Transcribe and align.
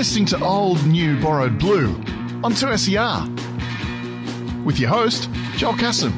listening 0.00 0.24
to 0.24 0.42
Old 0.42 0.82
New 0.86 1.20
Borrowed 1.20 1.58
Blue 1.58 1.88
on 2.42 2.54
2SER 2.54 4.64
with 4.64 4.80
your 4.80 4.88
host, 4.88 5.28
Joel 5.58 5.74
Cassim. 5.74 6.10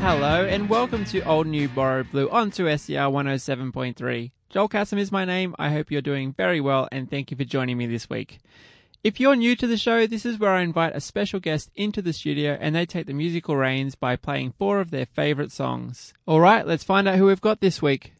Hello 0.00 0.44
and 0.44 0.68
welcome 0.68 1.04
to 1.06 1.20
Old 1.22 1.48
New 1.48 1.68
Borrowed 1.68 2.12
Blue 2.12 2.30
on 2.30 2.52
2SER 2.52 3.10
107.3. 3.10 4.30
Joel 4.48 4.68
Cassim 4.68 5.00
is 5.00 5.10
my 5.10 5.24
name. 5.24 5.56
I 5.58 5.70
hope 5.70 5.90
you're 5.90 6.00
doing 6.00 6.34
very 6.34 6.60
well 6.60 6.86
and 6.92 7.10
thank 7.10 7.32
you 7.32 7.36
for 7.36 7.42
joining 7.42 7.76
me 7.76 7.86
this 7.86 8.08
week. 8.08 8.38
If 9.02 9.18
you're 9.18 9.34
new 9.34 9.56
to 9.56 9.66
the 9.66 9.76
show, 9.76 10.06
this 10.06 10.24
is 10.24 10.38
where 10.38 10.52
I 10.52 10.62
invite 10.62 10.94
a 10.94 11.00
special 11.00 11.40
guest 11.40 11.72
into 11.74 12.00
the 12.00 12.12
studio 12.12 12.56
and 12.60 12.76
they 12.76 12.86
take 12.86 13.08
the 13.08 13.12
musical 13.12 13.56
reins 13.56 13.96
by 13.96 14.14
playing 14.14 14.54
four 14.56 14.78
of 14.78 14.92
their 14.92 15.06
favourite 15.06 15.50
songs. 15.50 16.14
Alright, 16.28 16.64
let's 16.64 16.84
find 16.84 17.08
out 17.08 17.16
who 17.16 17.26
we've 17.26 17.40
got 17.40 17.60
this 17.60 17.82
week. 17.82 18.12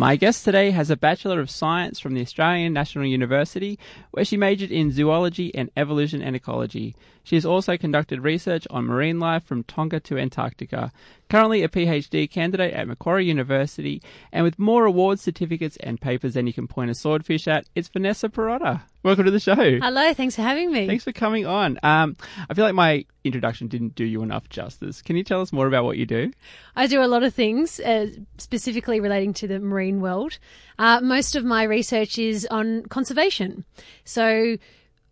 My 0.00 0.16
guest 0.16 0.46
today 0.46 0.70
has 0.70 0.88
a 0.88 0.96
Bachelor 0.96 1.40
of 1.40 1.50
Science 1.50 2.00
from 2.00 2.14
the 2.14 2.22
Australian 2.22 2.72
National 2.72 3.04
University, 3.04 3.78
where 4.12 4.24
she 4.24 4.38
majored 4.38 4.70
in 4.70 4.92
zoology 4.92 5.54
and 5.54 5.70
evolution 5.76 6.22
and 6.22 6.34
ecology. 6.34 6.96
She 7.22 7.36
has 7.36 7.44
also 7.44 7.76
conducted 7.76 8.22
research 8.22 8.66
on 8.70 8.86
marine 8.86 9.20
life 9.20 9.44
from 9.44 9.62
Tonga 9.62 10.00
to 10.00 10.16
Antarctica. 10.16 10.90
Currently 11.30 11.62
a 11.62 11.68
PhD 11.68 12.28
candidate 12.28 12.74
at 12.74 12.88
Macquarie 12.88 13.24
University, 13.24 14.02
and 14.32 14.42
with 14.42 14.58
more 14.58 14.84
awards, 14.84 15.22
certificates, 15.22 15.76
and 15.76 16.00
papers 16.00 16.34
than 16.34 16.48
you 16.48 16.52
can 16.52 16.66
point 16.66 16.90
a 16.90 16.94
swordfish 16.94 17.46
at, 17.46 17.66
it's 17.76 17.86
Vanessa 17.86 18.28
Pirotta. 18.28 18.82
Welcome 19.04 19.26
to 19.26 19.30
the 19.30 19.38
show. 19.38 19.54
Hello, 19.54 20.12
thanks 20.12 20.34
for 20.34 20.42
having 20.42 20.72
me. 20.72 20.88
Thanks 20.88 21.04
for 21.04 21.12
coming 21.12 21.46
on. 21.46 21.78
Um, 21.84 22.16
I 22.48 22.54
feel 22.54 22.64
like 22.64 22.74
my 22.74 23.04
introduction 23.22 23.68
didn't 23.68 23.94
do 23.94 24.04
you 24.04 24.22
enough 24.22 24.48
justice. 24.48 25.02
Can 25.02 25.14
you 25.14 25.22
tell 25.22 25.40
us 25.40 25.52
more 25.52 25.68
about 25.68 25.84
what 25.84 25.98
you 25.98 26.04
do? 26.04 26.32
I 26.74 26.88
do 26.88 27.00
a 27.00 27.06
lot 27.06 27.22
of 27.22 27.32
things, 27.32 27.78
uh, 27.78 28.08
specifically 28.38 28.98
relating 28.98 29.32
to 29.34 29.46
the 29.46 29.60
marine 29.60 30.00
world. 30.00 30.36
Uh, 30.80 31.00
most 31.00 31.36
of 31.36 31.44
my 31.44 31.62
research 31.62 32.18
is 32.18 32.44
on 32.50 32.82
conservation. 32.86 33.64
So, 34.04 34.56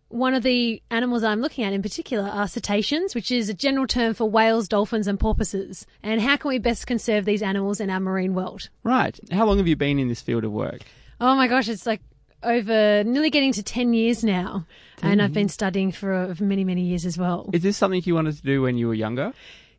one 0.09 0.35
of 0.35 0.43
the 0.43 0.83
animals 0.91 1.23
I'm 1.23 1.41
looking 1.41 1.65
at 1.65 1.73
in 1.73 1.83
particular 1.83 2.29
are 2.29 2.49
cetaceans, 2.49 3.15
which 3.15 3.31
is 3.31 3.49
a 3.49 3.55
general 3.55 3.87
term 3.87 4.15
for 4.15 4.29
whales, 4.29 4.69
dolphins, 4.69 5.07
and 5.07 5.21
porpoises. 5.21 5.87
And 6.03 6.21
how 6.21 6.37
can 6.37 6.49
we 6.49 6.59
best 6.59 6.87
conserve 6.87 7.25
these 7.25 7.43
animals 7.43 7.81
in 7.81 7.91
our 7.91 8.01
marine 8.01 8.35
world? 8.35 8.71
Right. 8.83 9.19
How 9.31 9.45
long 9.47 9.59
have 9.59 9.69
you 9.69 9.77
been 9.77 9.99
in 9.99 10.09
this 10.09 10.23
field 10.23 10.45
of 10.45 10.53
work? 10.53 10.83
Oh 11.21 11.35
my 11.35 11.47
gosh, 11.49 11.69
it's 11.69 11.87
like 11.87 12.01
over 12.43 13.03
nearly 13.05 13.31
getting 13.31 13.53
to 13.53 13.63
10 13.63 13.93
years 13.95 14.25
now. 14.25 14.67
and 15.03 15.21
I've 15.21 15.33
been 15.33 15.49
studying 15.49 15.93
for, 15.93 16.13
uh, 16.13 16.35
for 16.35 16.45
many, 16.45 16.65
many 16.65 16.83
years 16.83 17.05
as 17.05 17.19
well. 17.19 17.51
Is 17.53 17.63
this 17.63 17.77
something 17.77 18.01
you 18.05 18.15
wanted 18.15 18.37
to 18.37 18.43
do 18.43 18.63
when 18.63 18.77
you 18.77 18.89
were 18.89 18.95
younger? 18.95 19.33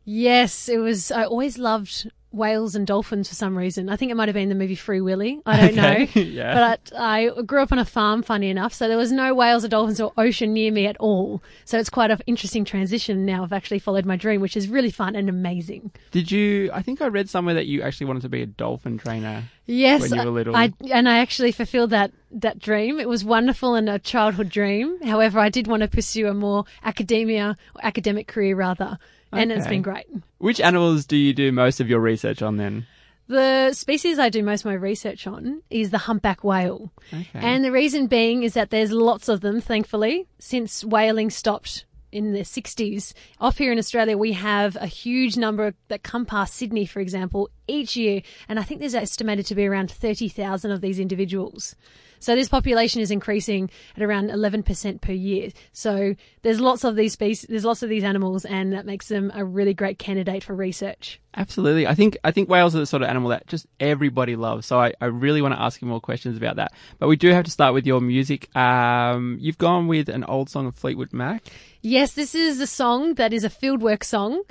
Yes, 0.04 0.68
it 0.68 0.78
was. 0.78 1.10
I 1.10 1.24
always 1.24 1.58
loved 1.58 2.10
whales 2.32 2.74
and 2.76 2.86
dolphins 2.86 3.28
for 3.28 3.34
some 3.34 3.58
reason. 3.58 3.88
I 3.88 3.96
think 3.96 4.10
it 4.12 4.14
might 4.14 4.28
have 4.28 4.34
been 4.34 4.48
the 4.48 4.54
movie 4.54 4.74
Free 4.76 5.00
Willy. 5.00 5.40
I 5.44 5.56
don't 5.60 5.78
Okay, 5.78 6.08
know. 6.14 6.20
yeah. 6.22 6.54
But 6.54 6.92
I 6.96 7.30
grew 7.44 7.60
up 7.60 7.72
on 7.72 7.78
a 7.78 7.84
farm, 7.84 8.22
funny 8.22 8.50
enough, 8.50 8.72
so 8.72 8.86
there 8.88 8.96
was 8.96 9.10
no 9.10 9.34
whales 9.34 9.64
or 9.64 9.68
dolphins 9.68 10.00
or 10.00 10.12
ocean 10.16 10.52
near 10.52 10.70
me 10.70 10.86
at 10.86 10.96
all. 10.98 11.42
So 11.64 11.78
it's 11.78 11.90
quite 11.90 12.10
an 12.10 12.20
interesting 12.26 12.64
transition 12.64 13.26
now. 13.26 13.42
I've 13.42 13.52
actually 13.52 13.80
followed 13.80 14.06
my 14.06 14.16
dream, 14.16 14.40
which 14.40 14.56
is 14.56 14.68
really 14.68 14.90
fun 14.90 15.16
and 15.16 15.28
amazing. 15.28 15.90
Did 16.12 16.30
you? 16.30 16.70
I 16.72 16.82
think 16.82 17.02
I 17.02 17.06
read 17.08 17.28
somewhere 17.28 17.54
that 17.54 17.66
you 17.66 17.82
actually 17.82 18.06
wanted 18.06 18.22
to 18.22 18.28
be 18.28 18.42
a 18.42 18.46
dolphin 18.46 18.98
trainer. 18.98 19.44
Yes, 19.66 20.00
When 20.02 20.14
you 20.14 20.24
were 20.24 20.30
little. 20.30 20.56
I 20.56 20.72
and 20.90 21.08
I 21.08 21.18
actually 21.18 21.52
fulfilled 21.52 21.90
that 21.90 22.10
that 22.32 22.58
dream. 22.58 22.98
It 22.98 23.08
was 23.08 23.24
wonderful 23.24 23.74
and 23.76 23.88
a 23.88 23.98
childhood 24.00 24.48
dream. 24.48 25.00
However, 25.02 25.38
I 25.38 25.48
did 25.48 25.66
want 25.68 25.82
to 25.82 25.88
pursue 25.88 26.26
a 26.28 26.34
more 26.34 26.64
academia 26.84 27.56
or 27.76 27.84
academic 27.84 28.26
career 28.26 28.56
rather, 28.56 28.98
and 29.32 29.52
it's 29.52 29.66
been 29.66 29.82
great. 29.82 30.06
Which 30.38 30.60
animals 30.60 31.06
do 31.06 31.16
you 31.16 31.32
do 31.32 31.52
most 31.52 31.80
of 31.80 31.88
your 31.88 32.00
research 32.00 32.42
on 32.42 32.56
then? 32.56 32.86
The 33.28 33.72
species 33.74 34.18
I 34.18 34.28
do 34.28 34.42
most 34.42 34.62
of 34.62 34.66
my 34.66 34.74
research 34.74 35.26
on 35.28 35.62
is 35.70 35.90
the 35.90 35.98
humpback 35.98 36.42
whale. 36.42 36.92
Okay. 37.12 37.28
And 37.34 37.64
the 37.64 37.70
reason 37.70 38.08
being 38.08 38.42
is 38.42 38.54
that 38.54 38.70
there's 38.70 38.90
lots 38.90 39.28
of 39.28 39.40
them, 39.40 39.60
thankfully, 39.60 40.26
since 40.40 40.84
whaling 40.84 41.30
stopped 41.30 41.84
in 42.10 42.32
the 42.32 42.40
60s. 42.40 43.12
Off 43.40 43.58
here 43.58 43.70
in 43.70 43.78
Australia, 43.78 44.18
we 44.18 44.32
have 44.32 44.76
a 44.76 44.86
huge 44.86 45.36
number 45.36 45.74
that 45.86 46.02
come 46.02 46.26
past 46.26 46.54
Sydney, 46.54 46.86
for 46.86 46.98
example, 46.98 47.50
each 47.70 47.96
year. 47.96 48.22
And 48.48 48.58
I 48.58 48.62
think 48.62 48.80
there's 48.80 48.94
estimated 48.94 49.46
to 49.46 49.54
be 49.54 49.66
around 49.66 49.90
30,000 49.90 50.70
of 50.70 50.80
these 50.80 50.98
individuals. 50.98 51.74
So 52.20 52.34
this 52.34 52.50
population 52.50 53.00
is 53.00 53.10
increasing 53.10 53.70
at 53.96 54.02
around 54.02 54.28
11% 54.28 55.00
per 55.00 55.12
year. 55.12 55.50
So 55.72 56.14
there's 56.42 56.60
lots 56.60 56.84
of 56.84 56.94
these 56.94 57.14
species, 57.14 57.46
there's 57.48 57.64
lots 57.64 57.82
of 57.82 57.88
these 57.88 58.04
animals, 58.04 58.44
and 58.44 58.74
that 58.74 58.84
makes 58.84 59.08
them 59.08 59.32
a 59.34 59.42
really 59.42 59.72
great 59.72 59.98
candidate 59.98 60.44
for 60.44 60.54
research. 60.54 61.18
Absolutely. 61.34 61.86
I 61.86 61.94
think 61.94 62.18
I 62.22 62.30
think 62.30 62.50
whales 62.50 62.74
are 62.76 62.80
the 62.80 62.86
sort 62.86 63.02
of 63.02 63.08
animal 63.08 63.30
that 63.30 63.46
just 63.46 63.66
everybody 63.78 64.36
loves. 64.36 64.66
So 64.66 64.78
I, 64.78 64.92
I 65.00 65.06
really 65.06 65.40
want 65.40 65.54
to 65.54 65.60
ask 65.60 65.80
you 65.80 65.88
more 65.88 66.00
questions 66.00 66.36
about 66.36 66.56
that. 66.56 66.72
But 66.98 67.08
we 67.08 67.16
do 67.16 67.30
have 67.30 67.44
to 67.44 67.50
start 67.50 67.72
with 67.72 67.86
your 67.86 68.00
music. 68.00 68.54
Um, 68.54 69.38
you've 69.40 69.58
gone 69.58 69.86
with 69.86 70.08
an 70.08 70.24
old 70.24 70.50
song 70.50 70.66
of 70.66 70.74
Fleetwood 70.74 71.12
Mac. 71.12 71.44
Yes, 71.80 72.12
this 72.12 72.34
is 72.34 72.60
a 72.60 72.66
song 72.66 73.14
that 73.14 73.32
is 73.32 73.44
a 73.44 73.48
fieldwork 73.48 74.04
song. 74.04 74.42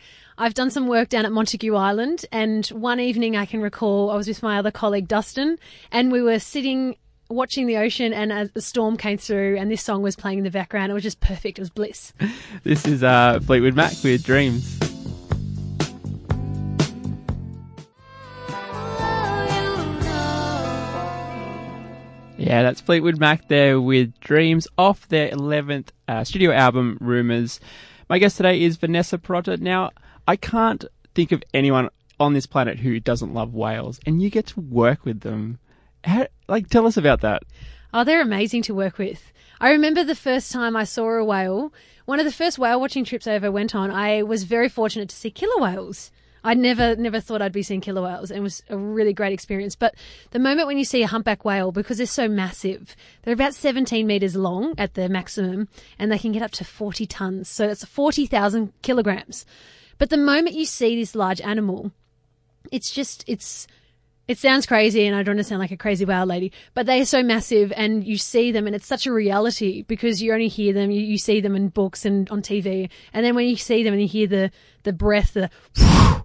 I've 0.41 0.53
done 0.53 0.72
some 0.72 0.88
work 0.88 1.09
down 1.09 1.25
at 1.25 1.33
Montague 1.33 1.75
Island, 1.75 2.25
and 2.31 2.66
one 2.67 3.01
evening 3.01 3.35
I 3.35 3.45
can 3.45 3.59
recall 3.59 4.09
I 4.09 4.16
was 4.16 4.25
with 4.25 4.41
my 4.41 4.57
other 4.57 4.72
colleague 4.72 5.05
Dustin, 5.05 5.59
and 5.91 6.13
we 6.13 6.22
were 6.22 6.39
sitting 6.39 6.95
watching 7.29 7.67
the 7.67 7.75
ocean, 7.75 8.13
and 8.13 8.31
a, 8.31 8.61
storm 8.61 8.95
came 8.95 9.17
through, 9.17 9.57
and 9.57 9.69
this 9.69 9.83
song 9.83 10.01
was 10.01 10.16
playing 10.16 10.38
in 10.38 10.45
the 10.45 10.49
background. 10.49 10.91
It 10.91 10.94
was 10.94 11.03
just 11.03 11.19
perfect. 11.19 11.59
It 11.59 11.61
was 11.61 11.69
bliss. 11.69 12.13
This 12.63 12.88
is 12.88 13.03
uh, 13.03 13.41
Fleetwood 13.41 13.75
Mac 13.75 13.91
with 14.01 14.23
Dreams. 14.23 14.79
Yeah, 22.38 22.63
that's 22.63 22.79
Fleetwood 22.79 23.19
Mac 23.19 23.49
there 23.49 23.81
with 23.81 24.17
Dreams 24.22 24.69
off 24.78 25.05
their 25.09 25.29
11th 25.31 25.89
uh, 26.07 26.23
studio 26.23 26.53
album, 26.53 26.97
Rumours. 27.01 27.59
My 28.09 28.19
guest 28.19 28.38
today 28.38 28.61
is 28.61 28.78
Vanessa 28.78 29.17
Pirotta. 29.17 29.59
Now, 29.59 29.91
I 30.29 30.35
can't 30.35 30.85
think 31.16 31.31
of 31.31 31.41
anyone 31.56 31.90
on 32.19 32.34
this 32.35 32.45
planet 32.45 32.78
who 32.78 33.00
doesn't 33.00 33.34
love 33.34 33.56
whales, 33.56 34.00
and 34.06 34.22
you 34.22 34.29
get 34.29 34.45
to 34.47 34.62
work 34.62 35.03
with 35.03 35.22
them. 35.22 35.57
How, 36.03 36.28
like, 36.47 36.69
tell 36.69 36.85
us 36.85 36.97
about 36.97 37.22
that. 37.22 37.41
Oh, 37.95 38.03
they're 38.03 38.22
amazing 38.22 38.62
to 38.63 38.75
work 38.75 39.00
with. 39.00 39.34
I 39.59 39.72
remember 39.72 40.03
the 40.03 40.13
first 40.13 40.51
time 40.51 40.75
I 40.75 40.84
saw 40.84 41.09
a 41.13 41.25
whale. 41.25 41.73
One 42.06 42.19
of 42.19 42.25
the 42.25 42.31
first 42.31 42.59
whale 42.59 42.79
watching 42.79 43.06
trips 43.06 43.25
I 43.25 43.31
ever 43.31 43.51
went 43.51 43.73
on, 43.73 43.90
I 43.90 44.22
was 44.22 44.44
very 44.44 44.69
fortunate 44.69 45.09
to 45.09 45.16
see 45.16 45.31
killer 45.31 45.59
whales. 45.59 46.12
I 46.44 46.53
never, 46.53 46.96
never 46.96 47.19
thought 47.19 47.41
I'd 47.41 47.51
be 47.51 47.63
seeing 47.63 47.81
killer 47.81 48.03
whales, 48.03 48.29
and 48.29 48.38
it 48.38 48.44
was 48.44 48.61
a 48.69 48.78
really 48.78 49.13
great 49.13 49.34
experience. 49.34 49.75
But 49.75 49.96
the 50.29 50.38
moment 50.38 50.67
when 50.67 50.78
you 50.78 50.85
see 50.85 51.01
a 51.01 51.07
humpback 51.07 51.44
whale, 51.44 51.72
because 51.72 51.97
they're 51.97 52.06
so 52.06 52.28
massive, 52.28 52.96
they're 53.23 53.34
about 53.34 53.56
17 53.56 54.06
meters 54.06 54.35
long 54.35 54.75
at 54.78 54.94
their 54.94 55.09
maximum, 55.09 55.69
and 55.97 56.11
they 56.11 56.19
can 56.19 56.34
get 56.34 56.44
up 56.44 56.51
to 56.51 56.63
40 56.63 57.07
tons. 57.07 57.50
So 57.50 57.66
that's 57.66 57.84
40,000 57.84 58.73
kilograms. 58.84 59.47
But 59.99 60.09
the 60.09 60.17
moment 60.17 60.55
you 60.55 60.65
see 60.65 60.95
this 60.95 61.13
large 61.13 61.39
animal, 61.41 61.91
it's 62.71 62.89
just, 62.89 63.23
it's, 63.27 63.67
it 64.27 64.37
sounds 64.37 64.65
crazy, 64.65 65.05
and 65.05 65.15
I 65.15 65.23
don't 65.23 65.35
want 65.35 65.39
to 65.45 65.49
sound 65.49 65.59
like 65.59 65.71
a 65.71 65.77
crazy 65.77 66.05
whale 66.05 66.25
lady, 66.25 66.51
but 66.73 66.85
they 66.85 67.01
are 67.01 67.05
so 67.05 67.21
massive, 67.23 67.71
and 67.75 68.03
you 68.05 68.17
see 68.17 68.51
them, 68.51 68.65
and 68.67 68.75
it's 68.75 68.85
such 68.87 69.05
a 69.07 69.11
reality 69.11 69.83
because 69.83 70.21
you 70.21 70.31
only 70.33 70.47
hear 70.47 70.71
them, 70.73 70.89
you, 70.91 71.01
you 71.01 71.17
see 71.17 71.41
them 71.41 71.55
in 71.55 71.67
books 71.69 72.05
and 72.05 72.29
on 72.29 72.41
TV, 72.41 72.89
and 73.13 73.25
then 73.25 73.35
when 73.35 73.47
you 73.47 73.55
see 73.55 73.83
them 73.83 73.93
and 73.93 74.01
you 74.01 74.07
hear 74.07 74.27
the 74.27 74.51
the 74.83 74.93
breath, 74.93 75.33
the 75.33 75.49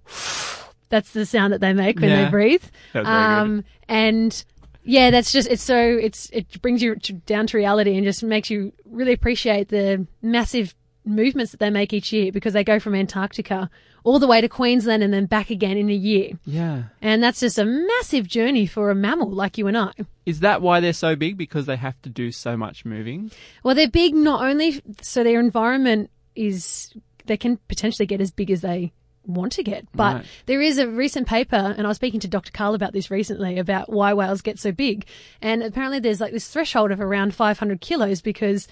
that's 0.88 1.10
the 1.12 1.26
sound 1.26 1.52
that 1.52 1.60
they 1.60 1.72
make 1.72 1.98
when 1.98 2.10
Yeah. 2.10 2.24
they 2.26 2.30
breathe, 2.30 2.62
That's 2.92 3.08
very 3.08 3.26
good. 3.26 3.34
um, 3.41 3.64
and 3.88 4.44
yeah, 4.84 5.10
that's 5.10 5.32
just 5.32 5.48
it's 5.50 5.62
so 5.62 5.77
it's 5.77 6.28
it 6.30 6.60
brings 6.62 6.82
you 6.82 6.94
down 7.27 7.47
to 7.48 7.56
reality 7.56 7.97
and 7.97 8.04
just 8.04 8.22
makes 8.22 8.50
you 8.50 8.72
really 8.84 9.12
appreciate 9.12 9.68
the 9.68 10.06
massive 10.22 10.74
movements 11.04 11.51
that 11.53 11.60
they 11.60 11.71
make 11.71 11.92
each 11.92 12.12
year 12.12 12.33
because 12.33 12.53
they 12.54 12.65
go 12.65 12.78
from 12.80 12.95
Antarctica 12.95 13.68
all 14.04 14.18
the 14.18 14.27
way 14.27 14.41
to 14.41 14.48
Queensland 14.48 15.03
and 15.03 15.12
then 15.12 15.27
back 15.27 15.51
again 15.51 15.77
in 15.77 15.89
a 15.89 15.95
year. 15.95 16.33
Yeah. 16.45 16.84
And 17.03 17.22
that's 17.22 17.41
just 17.41 17.59
a 17.59 17.65
massive 17.65 18.27
journey 18.27 18.66
for 18.66 18.91
a 18.91 18.95
mammal 18.95 19.30
like 19.30 19.56
you 19.59 19.66
and 19.66 19.77
I. 19.78 19.92
Is 20.27 20.41
that 20.41 20.60
why 20.62 20.80
they're 20.80 20.92
so 20.92 21.16
big? 21.16 21.36
Because 21.36 21.66
they 21.66 21.77
have 21.77 22.01
to 22.03 22.09
do 22.10 22.30
so 22.33 22.56
much 22.56 22.84
moving? 22.84 23.30
Well, 23.62 23.74
they're 23.74 23.89
big 23.89 24.15
not 24.15 24.42
only 24.42 24.83
so 25.03 25.24
their 25.24 25.41
environment 25.41 26.10
is 26.34 26.92
they 27.27 27.36
can 27.36 27.56
potentially 27.68 28.06
get 28.06 28.21
as 28.21 28.30
big 28.30 28.51
as 28.51 28.60
they 28.60 28.92
want 29.27 29.53
to 29.53 29.62
get. 29.62 29.86
But 29.95 30.16
Right. 30.16 30.24
there 30.45 30.60
is 30.60 30.77
a 30.77 30.86
recent 30.86 31.27
paper, 31.27 31.56
and 31.56 31.86
I 31.86 31.89
was 31.89 31.97
speaking 31.97 32.21
to 32.21 32.28
Dr. 32.28 32.53
Karl 32.53 32.74
about 32.74 32.92
this 32.92 33.10
recently 33.10 33.59
about 33.59 33.91
why 33.91 34.12
whales 34.12 34.42
get 34.42 34.59
so 34.59 34.71
big. 34.72 35.06
And 35.41 35.62
apparently 35.62 35.98
there's 35.98 36.21
like 36.21 36.33
this 36.33 36.47
threshold 36.48 36.91
of 36.91 37.01
around 37.01 37.34
500 37.34 37.80
kilos 37.80 38.21
because 38.21 38.68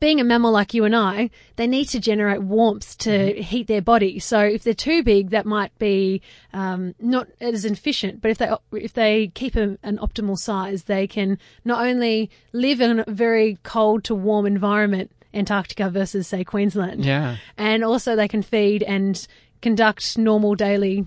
being 0.00 0.20
a 0.20 0.24
mammal 0.24 0.50
like 0.50 0.74
you 0.74 0.84
and 0.84 0.96
I, 0.96 1.30
they 1.56 1.66
need 1.66 1.84
to 1.86 2.00
generate 2.00 2.42
warmth 2.42 2.98
to 2.98 3.40
heat 3.42 3.66
their 3.66 3.82
body. 3.82 4.18
So 4.18 4.40
if 4.40 4.64
they're 4.64 4.74
too 4.74 5.02
big, 5.02 5.30
that 5.30 5.46
might 5.46 5.78
be 5.78 6.22
um, 6.52 6.94
not 6.98 7.28
as 7.40 7.64
efficient. 7.64 8.20
But 8.20 8.30
if 8.30 8.38
they 8.38 8.50
if 8.72 8.94
they 8.94 9.28
keep 9.28 9.56
a, 9.56 9.78
an 9.82 9.98
optimal 9.98 10.38
size, 10.38 10.84
they 10.84 11.06
can 11.06 11.38
not 11.64 11.86
only 11.86 12.30
live 12.52 12.80
in 12.80 13.00
a 13.00 13.04
very 13.06 13.58
cold 13.62 14.02
to 14.04 14.14
warm 14.14 14.46
environment 14.46 15.12
Antarctica 15.32 15.90
versus, 15.90 16.26
say, 16.26 16.44
Queensland. 16.44 17.04
Yeah. 17.04 17.36
And 17.56 17.84
also 17.84 18.16
they 18.16 18.28
can 18.28 18.42
feed 18.42 18.82
and 18.82 19.26
conduct 19.62 20.18
normal 20.18 20.54
daily 20.54 21.06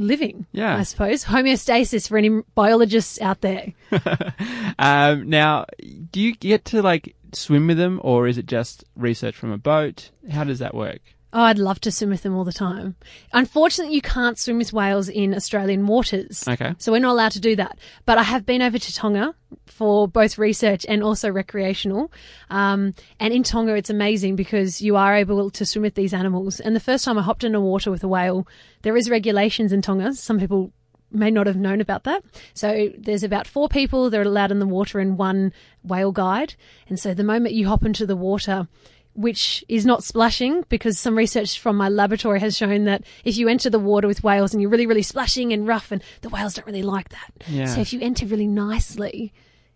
living, 0.00 0.46
Yeah. 0.52 0.76
I 0.76 0.82
suppose. 0.82 1.24
Homeostasis 1.24 2.08
for 2.08 2.18
any 2.18 2.30
biologists 2.54 3.20
out 3.20 3.40
there. 3.40 3.72
Um, 4.78 5.28
now, 5.28 5.66
do 6.10 6.20
you 6.20 6.34
get 6.34 6.64
to 6.66 6.80
like 6.82 7.14
swim 7.32 7.66
with 7.66 7.76
them, 7.76 8.00
or 8.02 8.26
is 8.28 8.38
it 8.38 8.46
just 8.46 8.84
research 8.96 9.36
from 9.36 9.52
a 9.52 9.58
boat? 9.58 10.10
How 10.30 10.44
does 10.44 10.58
that 10.60 10.74
work? 10.74 11.00
Oh, 11.32 11.42
I'd 11.42 11.58
love 11.58 11.80
to 11.82 11.92
swim 11.92 12.10
with 12.10 12.22
them 12.22 12.34
all 12.34 12.44
the 12.44 12.52
time. 12.52 12.96
Unfortunately, 13.32 13.94
you 13.94 14.02
can't 14.02 14.38
swim 14.38 14.58
with 14.58 14.72
whales 14.72 15.08
in 15.08 15.34
Australian 15.34 15.86
waters. 15.86 16.46
Okay. 16.48 16.74
So 16.78 16.90
we're 16.90 17.00
not 17.00 17.12
allowed 17.12 17.32
to 17.32 17.40
do 17.40 17.54
that. 17.56 17.78
But 18.04 18.18
I 18.18 18.24
have 18.24 18.44
been 18.44 18.62
over 18.62 18.78
to 18.78 18.94
Tonga 18.94 19.34
for 19.66 20.08
both 20.08 20.38
research 20.38 20.84
and 20.88 21.04
also 21.04 21.30
recreational. 21.30 22.10
Um, 22.50 22.94
and 23.20 23.32
in 23.32 23.44
Tonga, 23.44 23.74
it's 23.74 23.90
amazing 23.90 24.34
because 24.34 24.80
you 24.80 24.96
are 24.96 25.14
able 25.14 25.50
to 25.50 25.64
swim 25.64 25.82
with 25.82 25.94
these 25.94 26.12
animals. 26.12 26.58
And 26.58 26.74
the 26.74 26.80
first 26.80 27.04
time 27.04 27.16
I 27.16 27.22
hopped 27.22 27.44
in 27.44 27.52
the 27.52 27.60
water 27.60 27.90
with 27.92 28.02
a 28.02 28.08
whale, 28.08 28.46
there 28.82 28.96
is 28.96 29.08
regulations 29.08 29.72
in 29.72 29.82
Tonga. 29.82 30.14
Some 30.14 30.40
people 30.40 30.72
may 31.12 31.30
not 31.30 31.46
have 31.46 31.56
known 31.56 31.80
about 31.80 32.04
that. 32.04 32.22
So 32.54 32.90
there's 32.96 33.22
about 33.22 33.46
four 33.46 33.68
people 33.68 34.10
that 34.10 34.18
are 34.18 34.22
allowed 34.22 34.52
in 34.52 34.58
the 34.58 34.66
water 34.66 34.98
and 35.00 35.18
one 35.18 35.52
whale 35.82 36.12
guide. 36.12 36.54
And 36.88 36.98
so 36.98 37.14
the 37.14 37.24
moment 37.24 37.54
you 37.54 37.68
hop 37.68 37.84
into 37.84 38.06
the 38.06 38.16
water, 38.16 38.68
which 39.14 39.64
is 39.68 39.84
not 39.84 40.04
splashing 40.04 40.64
because 40.68 40.98
some 40.98 41.16
research 41.16 41.58
from 41.58 41.76
my 41.76 41.88
laboratory 41.88 42.40
has 42.40 42.56
shown 42.56 42.84
that 42.84 43.02
if 43.24 43.36
you 43.36 43.48
enter 43.48 43.68
the 43.68 43.78
water 43.78 44.06
with 44.06 44.22
whales 44.22 44.52
and 44.52 44.62
you're 44.62 44.70
really, 44.70 44.86
really 44.86 45.02
splashing 45.02 45.52
and 45.52 45.66
rough 45.66 45.90
and 45.90 46.02
the 46.22 46.28
whales 46.28 46.54
don't 46.54 46.66
really 46.66 46.82
like 46.82 47.08
that. 47.10 47.32
Yeah. 47.48 47.66
So 47.66 47.80
if 47.80 47.92
you 47.92 48.00
enter 48.00 48.26
really 48.26 48.46
nicely 48.46 49.32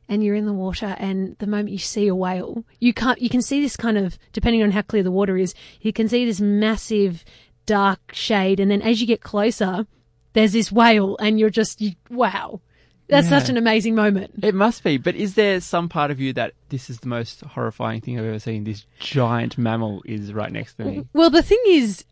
and 0.09 0.23
you're 0.23 0.37
in 0.37 0.47
the 0.47 0.53
water 0.53 0.95
and 0.99 1.37
the 1.39 1.47
moment 1.47 1.71
you 1.71 1.79
see 1.79 2.07
a 2.07 2.15
whale, 2.15 2.65
you 2.79 2.95
can't, 2.95 3.21
you 3.21 3.29
can 3.29 3.43
see 3.43 3.61
this 3.61 3.77
kind 3.77 3.99
of, 3.99 4.19
depending 4.33 4.63
on 4.63 4.71
how 4.71 4.83
clear 4.83 5.03
the 5.03 5.11
water 5.11 5.37
is, 5.37 5.55
you 5.81 5.93
can 5.93 6.09
see 6.09 6.25
this 6.25 6.41
massive 6.41 7.25
dark 7.67 8.15
shade. 8.15 8.61
And 8.61 8.71
then 8.71 8.83
as 8.83 9.01
you 9.01 9.07
get 9.07 9.21
closer, 9.21 9.87
there's 10.33 10.53
this 10.53 10.71
whale 10.71 11.17
and 11.19 11.41
you're 11.41 11.51
just, 11.51 11.81
you, 11.81 11.93
wow. 12.09 12.61
That's 13.09 13.31
Yeah. 13.31 13.39
such 13.39 13.49
an 13.51 13.57
amazing 13.57 13.95
moment. 13.95 14.33
It 14.43 14.55
must 14.55 14.83
be, 14.83 14.97
but 14.97 15.15
is 15.15 15.35
there 15.35 15.61
some 15.61 15.89
part 15.89 16.11
of 16.11 16.21
you 16.21 16.33
that 16.35 16.55
this 16.71 16.89
is 16.89 17.01
the 17.01 17.09
most 17.09 17.43
horrifying 17.43 18.01
thing 18.01 18.19
I've 18.19 18.25
ever 18.25 18.39
seen? 18.39 18.65
This 18.65 18.87
giant 18.99 19.59
mammal 19.59 20.03
is 20.07 20.33
right 20.33 20.51
next 20.51 20.75
to 20.77 20.85
me. 20.85 21.05
Well, 21.13 21.31
the 21.31 21.43
thing 21.43 21.63
is, 21.69 22.05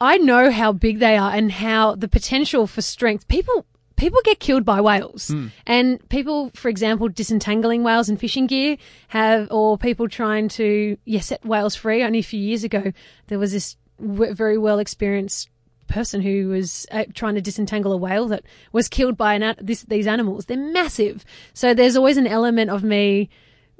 I 0.00 0.16
know 0.18 0.50
how 0.50 0.72
big 0.72 1.00
they 1.00 1.16
are 1.16 1.32
and 1.32 1.50
how 1.52 1.94
the 1.96 2.08
potential 2.08 2.66
for 2.66 2.82
strength. 2.82 3.28
People 3.28 3.66
people 3.96 4.20
get 4.24 4.38
killed 4.38 4.64
by 4.64 4.80
whales, 4.80 5.28
hmm. 5.28 5.48
and 5.66 6.08
people, 6.08 6.50
for 6.54 6.68
example, 6.68 7.08
disentangling 7.08 7.82
whales 7.82 8.08
in 8.08 8.16
fishing 8.16 8.46
gear 8.46 8.76
have, 9.08 9.48
or 9.50 9.76
people 9.76 10.08
trying 10.08 10.48
to 10.48 10.96
yeah 11.04 11.20
set 11.20 11.44
whales 11.44 11.74
free. 11.74 12.02
Only 12.02 12.20
a 12.20 12.22
few 12.22 12.40
years 12.40 12.64
ago, 12.64 12.92
there 13.26 13.38
was 13.38 13.52
this 13.52 13.76
w- 14.00 14.32
very 14.32 14.56
well 14.56 14.78
experienced 14.78 15.50
person 15.88 16.20
who 16.20 16.48
was 16.48 16.86
uh, 16.90 17.04
trying 17.14 17.34
to 17.34 17.40
disentangle 17.40 17.92
a 17.92 17.96
whale 17.96 18.28
that 18.28 18.44
was 18.72 18.88
killed 18.88 19.16
by 19.16 19.34
an, 19.34 19.54
this, 19.60 19.82
these 19.82 20.06
animals. 20.06 20.46
They're 20.46 20.56
massive, 20.56 21.24
so 21.54 21.74
there's 21.74 21.96
always 21.96 22.16
an 22.16 22.26
element 22.26 22.70
of 22.70 22.82
me 22.84 23.28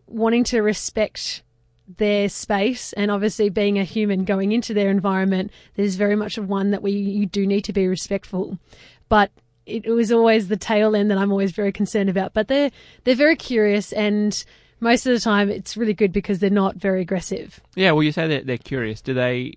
wanting 0.07 0.45
to 0.45 0.61
respect 0.61 1.43
their 1.97 2.29
space 2.29 2.93
and 2.95 3.11
obviously 3.11 3.49
being 3.49 3.79
a 3.79 3.85
human 3.85 4.25
going 4.25 4.53
into 4.53 4.75
their 4.75 4.91
environment 4.91 5.51
there's 5.75 5.95
very 5.95 6.15
much 6.15 6.37
of 6.37 6.47
one 6.47 6.71
that 6.71 6.83
we 6.83 6.93
you 6.93 7.25
do 7.25 7.47
need 7.47 7.63
to 7.63 7.73
be 7.73 7.89
respectful 7.89 8.59
but 9.09 9.31
it, 9.65 9.87
it 9.87 9.93
was 9.93 10.13
always 10.13 10.49
the 10.49 10.57
tail 10.57 10.95
end 10.95 11.11
that 11.11 11.17
I'm 11.17 11.33
always 11.33 11.53
very 11.53 11.73
concerned 11.73 12.11
about 12.11 12.35
but 12.35 12.49
they're 12.49 12.71
they're 13.05 13.15
very 13.15 13.37
curious 13.37 13.91
and 13.95 14.45
most 14.81 15.07
of 15.07 15.15
the 15.15 15.21
time 15.21 15.49
it's 15.51 15.79
really 15.79 15.95
good 15.95 16.13
because 16.13 16.41
they're 16.41 16.51
not 16.51 16.77
very 16.77 17.01
aggressive 17.01 17.61
Yeah, 17.75 17.93
well, 17.93 18.03
you 18.03 18.13
say 18.13 18.29
that 18.29 18.47
they're 18.47 18.59
curious. 18.59 19.01
Do 19.01 19.15
they? 19.15 19.55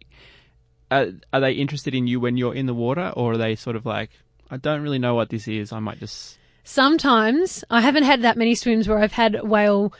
Uh, 0.91 1.07
are 1.31 1.39
they 1.39 1.53
interested 1.53 1.95
in 1.95 2.05
you 2.05 2.19
when 2.19 2.35
you're 2.37 2.53
in 2.53 2.65
the 2.67 2.73
water, 2.73 3.13
or 3.15 3.33
are 3.33 3.37
they 3.37 3.55
sort 3.55 3.75
of 3.77 3.85
like, 3.85 4.11
I 4.51 4.57
don't 4.57 4.81
really 4.81 4.99
know 4.99 5.15
what 5.15 5.29
this 5.29 5.47
is. 5.47 5.71
I 5.71 5.79
might 5.79 5.99
just. 5.99 6.37
sometimes 6.63 7.63
I 7.69 7.81
haven't 7.81 8.03
had 8.03 8.21
that 8.23 8.37
many 8.37 8.55
swims 8.55 8.87
where 8.87 8.99
I've 8.99 9.13
had 9.13 9.41
whale 9.41 9.93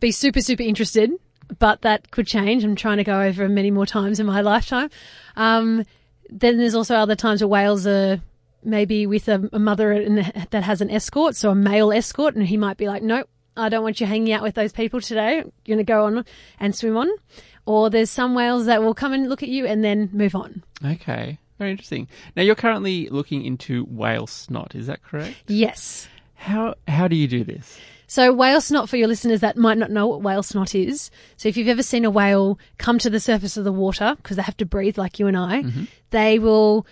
be 0.00 0.10
super, 0.10 0.40
super 0.40 0.62
interested, 0.62 1.12
but 1.58 1.82
that 1.82 2.10
could 2.10 2.26
change. 2.26 2.64
I'm 2.64 2.74
trying 2.74 2.96
to 2.96 3.04
go 3.04 3.20
over 3.20 3.48
many 3.48 3.70
more 3.70 3.86
times 3.86 4.18
in 4.18 4.26
my 4.26 4.40
lifetime. 4.40 4.90
Um, 5.36 5.84
then 6.30 6.58
there's 6.58 6.74
also 6.74 6.96
other 6.96 7.16
times 7.16 7.40
where 7.42 7.48
whales 7.48 7.86
are 7.86 8.20
maybe 8.64 9.06
with 9.06 9.28
a, 9.28 9.48
a 9.52 9.58
mother 9.58 9.92
in 9.92 10.16
that 10.50 10.64
has 10.64 10.80
an 10.80 10.90
escort, 10.90 11.36
so 11.36 11.50
a 11.50 11.54
male 11.54 11.92
escort, 11.92 12.34
and 12.34 12.46
he 12.46 12.56
might 12.56 12.78
be 12.78 12.86
like, 12.86 13.02
nope, 13.02 13.28
I 13.56 13.68
don't 13.68 13.82
want 13.82 14.00
you 14.00 14.06
hanging 14.06 14.32
out 14.32 14.42
with 14.42 14.54
those 14.54 14.72
people 14.72 15.00
today. 15.00 15.36
You're 15.36 15.76
going 15.76 15.78
to 15.78 15.84
go 15.84 16.04
on 16.06 16.24
and 16.58 16.74
swim 16.74 16.96
on. 16.96 17.08
Or 17.66 17.90
there's 17.90 18.10
some 18.10 18.34
whales 18.34 18.66
that 18.66 18.82
will 18.82 18.94
come 18.94 19.12
and 19.12 19.28
look 19.28 19.42
at 19.42 19.48
you 19.48 19.66
and 19.66 19.82
then 19.82 20.10
move 20.12 20.34
on. 20.34 20.62
Okay, 20.84 21.38
very 21.58 21.70
interesting. 21.70 22.08
Now 22.36 22.42
you're 22.42 22.54
currently 22.54 23.08
looking 23.08 23.44
into 23.44 23.84
whale 23.84 24.26
snot. 24.26 24.74
Is 24.74 24.86
that 24.86 25.02
correct? 25.02 25.36
Yes. 25.46 26.08
How 26.34 26.74
how 26.86 27.08
do 27.08 27.16
you 27.16 27.26
do 27.26 27.42
this? 27.42 27.78
So 28.06 28.32
whale 28.32 28.60
snot 28.60 28.88
for 28.88 28.96
your 28.96 29.08
listeners 29.08 29.40
that 29.40 29.56
might 29.56 29.78
not 29.78 29.90
know 29.90 30.06
what 30.06 30.22
whale 30.22 30.42
snot 30.42 30.74
is. 30.74 31.10
So 31.36 31.48
if 31.48 31.56
you've 31.56 31.68
ever 31.68 31.82
seen 31.82 32.04
a 32.04 32.10
whale 32.10 32.58
come 32.78 32.98
to 32.98 33.10
the 33.10 33.18
surface 33.18 33.56
of 33.56 33.64
the 33.64 33.72
water 33.72 34.14
because 34.16 34.36
they 34.36 34.42
have 34.42 34.56
to 34.58 34.66
breathe 34.66 34.98
like 34.98 35.18
you 35.18 35.26
and 35.26 35.36
I, 35.36 35.62
mm-hmm. 35.62 35.84
they 36.10 36.38
will 36.38 36.86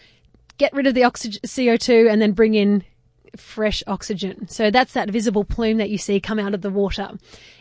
get 0.58 0.72
rid 0.72 0.86
of 0.86 0.94
the 0.94 1.04
oxygen, 1.04 1.40
CO2 1.44 2.10
and 2.10 2.20
then 2.20 2.32
bring 2.32 2.54
in 2.54 2.82
fresh 3.36 3.82
oxygen. 3.86 4.48
So 4.48 4.70
that's 4.70 4.92
that 4.92 5.10
visible 5.10 5.44
plume 5.44 5.78
that 5.78 5.90
you 5.90 5.98
see 5.98 6.20
come 6.20 6.38
out 6.38 6.54
of 6.54 6.62
the 6.62 6.70
water. 6.70 7.10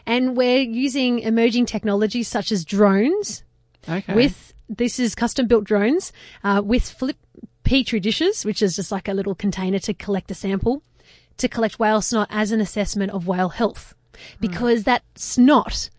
And 0.06 0.36
we're 0.36 0.62
using 0.62 1.20
emerging 1.20 1.66
technologies 1.66 2.28
such 2.28 2.52
as 2.52 2.66
drones 2.66 3.44
Okay. 3.88 4.14
with 4.14 4.54
this 4.70 5.00
is 5.00 5.16
custom 5.16 5.48
built 5.48 5.64
drones 5.64 6.14
uh, 6.44 6.62
with 6.64 6.90
flip 6.90 7.18
petri 7.64 8.00
dishes, 8.00 8.46
which 8.46 8.62
is 8.62 8.76
just 8.76 8.92
like 8.92 9.08
a 9.08 9.14
little 9.14 9.36
container 9.36 9.80
to 9.80 9.94
collect 9.94 10.32
a 10.32 10.36
sample 10.36 10.84
to 11.38 11.48
collect 11.48 11.80
whale 11.80 12.02
snot 12.02 12.28
as 12.30 12.52
an 12.52 12.62
assessment 12.62 13.12
of 13.12 13.28
whale 13.28 13.50
health, 13.50 13.96
because 14.40 14.84
that 14.84 15.04
snot 15.16 15.90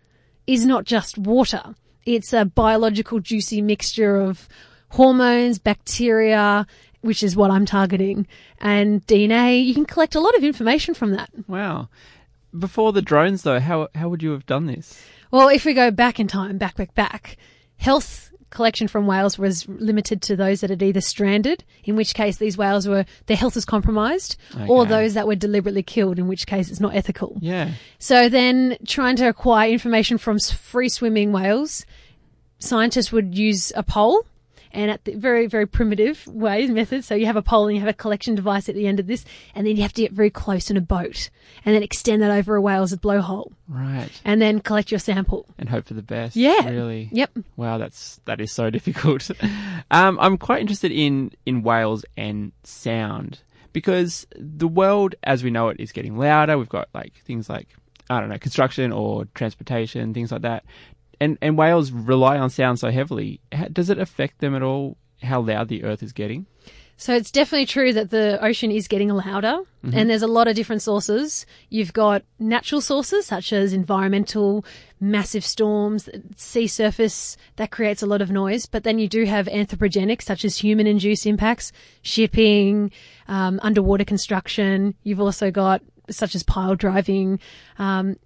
is 0.47 0.65
not 0.65 0.85
just 0.85 1.17
water; 1.17 1.75
it's 2.05 2.31
a 2.33 2.45
biological 2.45 3.19
juicy 3.19 3.61
mixture 3.61 4.15
of 4.21 4.47
hormones, 4.89 5.59
bacteria. 5.59 6.65
Which 7.03 7.21
is 7.21 7.35
what 7.35 7.51
I'm 7.51 7.65
targeting, 7.65 8.25
and 8.59 9.05
DNA. 9.05 9.63
You 9.63 9.73
can 9.73 9.85
collect 9.85 10.15
a 10.15 10.19
lot 10.19 10.35
of 10.35 10.43
information 10.43 10.93
from 10.93 11.11
that. 11.11 11.29
wow. 11.47 11.89
Before 12.57 12.91
the 12.91 13.01
drones, 13.01 13.43
though, 13.43 13.59
how 13.59 13.89
how 13.93 14.09
would 14.09 14.23
you 14.23 14.31
have 14.31 14.45
done 14.45 14.65
this? 14.67 14.99
Well, 15.31 15.49
if 15.49 15.65
we 15.65 15.73
go 15.73 15.91
back 15.91 16.19
in 16.19 16.27
time, 16.27 16.57
back, 16.57 16.75
back, 16.75 16.93
back, 16.95 17.37
health 17.77 18.31
collection 18.53 18.87
from 18.87 19.07
whales 19.07 19.39
was 19.39 19.67
limited 19.67 20.21
to 20.21 20.35
those 20.35 20.61
that 20.61 20.69
had 20.69 20.83
either 20.83 21.01
stranded, 21.01 21.63
in 21.83 21.95
which 21.95 22.13
case 22.13 22.37
these 22.37 22.55
whales 22.55 22.87
were, 22.87 23.03
their 23.25 23.35
health 23.35 23.55
was 23.55 23.65
compromised, 23.65 24.37
or 24.67 24.85
those 24.85 25.15
that 25.15 25.27
were 25.27 25.35
deliberately 25.35 25.81
killed, 25.83 26.19
in 26.19 26.27
which 26.27 26.45
case 26.45 26.69
it's 26.69 26.79
not 26.79 26.95
ethical. 26.95 27.35
Yeah. 27.41 27.71
So 27.97 28.29
then 28.29 28.77
trying 28.87 29.15
to 29.17 29.27
acquire 29.27 29.71
information 29.71 30.19
from 30.19 30.37
free 30.39 30.87
swimming 30.87 31.31
whales, 31.31 31.85
scientists 32.59 33.11
would 33.11 33.35
use 33.35 33.73
a 33.75 33.81
pole 33.81 34.25
and 34.73 34.89
at 34.91 35.05
the 35.05 35.13
very, 35.15 35.45
very 35.47 35.65
primitive 35.67 36.25
ways, 36.27 36.69
methods. 36.69 37.05
So 37.07 37.15
you 37.15 37.25
have 37.27 37.35
a 37.35 37.41
pole 37.41 37.67
and 37.67 37.75
you 37.75 37.79
have 37.81 37.89
a 37.89 37.93
collection 37.93 38.35
device 38.35 38.67
at 38.67 38.75
the 38.75 38.87
end 38.87 38.99
of 38.99 39.07
this, 39.07 39.23
and 39.55 39.65
then 39.67 39.75
you 39.75 39.83
have 39.83 39.93
to 39.93 40.01
get 40.01 40.11
very 40.11 40.29
close 40.29 40.69
in 40.71 40.77
a 40.77 40.81
boat 40.81 41.29
and 41.63 41.75
then 41.75 41.83
extend 41.83 42.21
that 42.21 42.31
over 42.31 42.55
a 42.55 42.61
whale's 42.61 42.93
blowhole 42.95 43.51
Right. 43.67 44.09
and 44.25 44.41
then 44.41 44.59
collect 44.59 44.91
your 44.91 44.99
sample. 44.99 45.45
And 45.57 45.69
hope 45.69 45.85
for 45.85 45.93
the 45.93 46.01
best. 46.01 46.35
Yeah. 46.35 46.67
Really. 46.69 47.09
Yep. 47.11 47.37
Wow, 47.55 47.77
that's 47.77 48.19
that 48.25 48.41
is 48.41 48.51
so 48.51 48.69
difficult. 48.77 49.29
um, 49.91 50.17
I'm 50.19 50.37
quite 50.37 50.61
interested 50.61 50.91
in 50.91 51.31
in 51.45 51.63
whales 51.63 52.03
and 52.17 52.51
sound 52.63 53.39
because 53.73 54.25
the 54.37 54.67
world 54.67 55.15
as 55.23 55.43
we 55.43 55.49
know 55.51 55.69
it 55.69 55.79
is 55.79 55.91
getting 55.91 56.17
louder. 56.17 56.57
We've 56.57 56.69
got 56.69 56.89
like 56.93 57.13
things 57.25 57.49
like 57.49 57.67
I 58.09 58.19
don't 58.19 58.29
know 58.29 58.37
construction 58.37 58.91
or 58.91 59.25
transportation, 59.33 60.13
things 60.13 60.31
like 60.31 60.41
that, 60.41 60.65
and 61.23 61.37
and 61.41 61.57
whales 61.57 61.91
rely 61.91 62.37
on 62.37 62.49
sound 62.49 62.79
so 62.79 62.91
heavily. 62.91 63.39
How, 63.51 63.67
does 63.67 63.89
it 63.89 63.97
affect 63.97 64.39
them 64.39 64.55
at 64.55 64.61
all? 64.61 64.97
How 65.21 65.41
loud 65.41 65.69
the 65.69 65.83
Earth 65.83 66.03
is 66.03 66.13
getting? 66.13 66.45
So 66.95 67.15
it's 67.15 67.31
definitely 67.31 67.65
true 67.65 67.91
that 67.93 68.11
the 68.11 68.37
ocean 68.41 68.71
is 68.71 68.87
getting 68.87 69.09
louder, 69.09 69.59
and 69.81 70.09
there's 70.09 70.21
a 70.21 70.27
lot 70.27 70.47
of 70.47 70.55
different 70.55 70.81
sources. 70.81 71.45
You've 71.69 71.91
got 71.91 72.23
natural 72.39 72.81
sources 72.81 73.25
such 73.25 73.51
as 73.51 73.73
environmental, 73.73 74.63
massive 75.01 75.43
storms, 75.43 76.07
sea 76.37 76.67
surface 76.67 77.35
that 77.55 77.71
creates 77.71 78.03
a 78.03 78.05
lot 78.05 78.21
of 78.21 78.31
noise. 78.31 78.67
But 78.67 78.83
then 78.83 78.99
you 78.99 79.09
do 79.09 79.25
have 79.25 79.47
anthropogenic, 79.47 80.21
such 80.21 80.45
as 80.45 80.57
human-induced 80.57 81.25
impacts, 81.25 81.71
shipping, 82.03 82.91
um, 83.27 83.59
underwater 83.63 84.05
construction. 84.05 84.93
You've 85.03 85.19
also 85.19 85.51
got 85.51 85.81
such 86.09 86.35
as 86.35 86.43
pile 86.43 86.75
driving. 86.75 87.39
Um, 87.79 88.17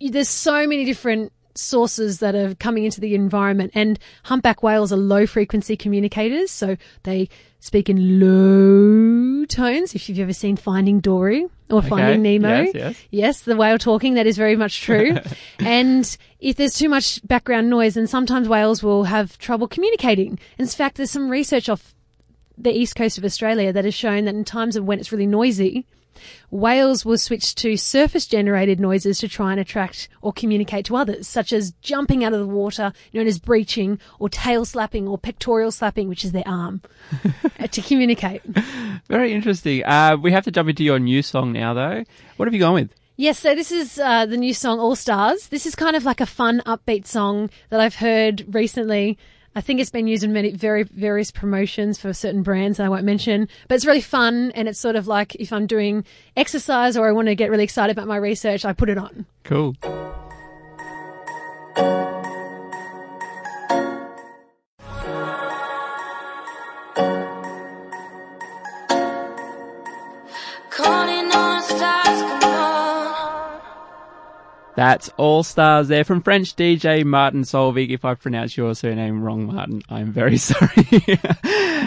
there's 0.00 0.30
so 0.30 0.66
many 0.66 0.84
different 0.84 1.32
sources 1.58 2.18
that 2.20 2.34
are 2.34 2.54
coming 2.56 2.84
into 2.84 3.00
the 3.00 3.14
environment. 3.14 3.72
And 3.74 3.98
humpback 4.24 4.62
whales 4.62 4.92
are 4.92 4.96
low 4.96 5.26
frequency 5.26 5.76
communicators, 5.76 6.50
so 6.50 6.76
they 7.02 7.28
speak 7.60 7.88
in 7.88 8.20
low 8.20 9.44
tones. 9.46 9.94
If 9.94 10.08
you've 10.08 10.18
ever 10.18 10.32
seen 10.32 10.56
Finding 10.56 11.00
Dory 11.00 11.46
or 11.70 11.82
Finding 11.82 12.22
Nemo, 12.22 12.62
Yes, 12.62 12.74
yes. 12.74 13.02
Yes, 13.10 13.40
the 13.40 13.56
whale 13.56 13.78
talking, 13.78 14.14
that 14.14 14.26
is 14.26 14.36
very 14.36 14.56
much 14.56 14.80
true. 14.82 15.16
and 15.58 16.16
if 16.40 16.56
there's 16.56 16.74
too 16.74 16.88
much 16.88 17.26
background 17.26 17.68
noise, 17.70 17.96
and 17.96 18.08
sometimes 18.08 18.48
whales 18.48 18.82
will 18.82 19.04
have 19.04 19.38
trouble 19.38 19.66
communicating. 19.66 20.38
In 20.58 20.66
fact, 20.66 20.96
there's 20.96 21.10
some 21.10 21.28
research 21.28 21.68
off 21.68 21.94
the 22.58 22.72
east 22.72 22.96
coast 22.96 23.18
of 23.18 23.24
Australia 23.24 23.72
that 23.72 23.84
has 23.84 23.94
shown 23.94 24.24
that 24.24 24.34
in 24.34 24.44
times 24.44 24.76
of 24.76 24.84
when 24.84 24.98
it's 24.98 25.12
really 25.12 25.26
noisy, 25.26 25.86
whales 26.50 27.04
will 27.04 27.18
switch 27.18 27.54
to 27.56 27.76
surface 27.76 28.26
generated 28.26 28.80
noises 28.80 29.18
to 29.18 29.28
try 29.28 29.50
and 29.52 29.60
attract 29.60 30.08
or 30.22 30.32
communicate 30.32 30.84
to 30.86 30.96
others, 30.96 31.26
such 31.28 31.52
as 31.52 31.72
jumping 31.82 32.24
out 32.24 32.32
of 32.32 32.40
the 32.40 32.46
water, 32.46 32.92
known 33.12 33.26
as 33.26 33.38
breaching, 33.38 33.98
or 34.18 34.28
tail 34.28 34.64
slapping 34.64 35.08
or 35.08 35.18
pectoral 35.18 35.70
slapping, 35.70 36.08
which 36.08 36.24
is 36.24 36.32
their 36.32 36.46
arm, 36.46 36.82
uh, 37.60 37.66
to 37.66 37.82
communicate. 37.82 38.42
Very 39.08 39.32
interesting. 39.32 39.84
Uh, 39.84 40.16
we 40.20 40.32
have 40.32 40.44
to 40.44 40.50
jump 40.50 40.68
into 40.68 40.84
your 40.84 40.98
new 40.98 41.22
song 41.22 41.52
now, 41.52 41.74
though. 41.74 42.04
What 42.36 42.46
have 42.46 42.54
you 42.54 42.60
gone 42.60 42.74
with? 42.74 42.94
Yes, 43.18 43.38
so 43.38 43.54
this 43.54 43.72
is 43.72 43.98
uh, 43.98 44.26
the 44.26 44.36
new 44.36 44.52
song 44.52 44.78
All 44.78 44.94
Stars. 44.94 45.48
This 45.48 45.64
is 45.64 45.74
kind 45.74 45.96
of 45.96 46.04
like 46.04 46.20
a 46.20 46.26
fun, 46.26 46.60
upbeat 46.66 47.06
song 47.06 47.48
that 47.70 47.80
I've 47.80 47.94
heard 47.94 48.44
recently. 48.54 49.16
I 49.56 49.62
think 49.62 49.80
it's 49.80 49.90
been 49.90 50.06
used 50.06 50.22
in 50.22 50.34
many 50.34 50.52
very 50.52 50.82
various 50.82 51.30
promotions 51.30 51.98
for 51.98 52.12
certain 52.12 52.42
brands 52.42 52.76
that 52.76 52.84
I 52.84 52.90
won't 52.90 53.04
mention, 53.04 53.48
but 53.68 53.76
it's 53.76 53.86
really 53.86 54.02
fun 54.02 54.52
and 54.54 54.68
it's 54.68 54.78
sort 54.78 54.96
of 54.96 55.08
like 55.08 55.34
if 55.36 55.50
I'm 55.50 55.66
doing 55.66 56.04
exercise 56.36 56.94
or 56.94 57.08
I 57.08 57.12
want 57.12 57.28
to 57.28 57.34
get 57.34 57.50
really 57.50 57.64
excited 57.64 57.96
about 57.96 58.06
my 58.06 58.18
research, 58.18 58.66
I 58.66 58.74
put 58.74 58.90
it 58.90 58.98
on. 58.98 59.24
Cool. 59.44 59.74
That's 74.76 75.08
All 75.16 75.42
Stars 75.42 75.88
there 75.88 76.04
from 76.04 76.20
French 76.20 76.54
DJ 76.54 77.02
Martin 77.02 77.44
Solveig. 77.44 77.88
If 77.88 78.04
I 78.04 78.12
pronounce 78.14 78.58
your 78.58 78.74
surname 78.74 79.22
wrong, 79.22 79.46
Martin, 79.46 79.80
I'm 79.88 80.12
very 80.12 80.36
sorry. 80.36 80.86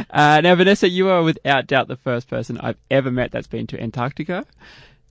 uh, 0.09 0.41
now, 0.41 0.55
Vanessa, 0.55 0.89
you 0.89 1.07
are 1.07 1.21
without 1.21 1.67
doubt 1.67 1.87
the 1.87 1.95
first 1.95 2.27
person 2.27 2.57
I've 2.57 2.79
ever 2.89 3.11
met 3.11 3.31
that's 3.31 3.45
been 3.45 3.67
to 3.67 3.79
Antarctica. 3.79 4.43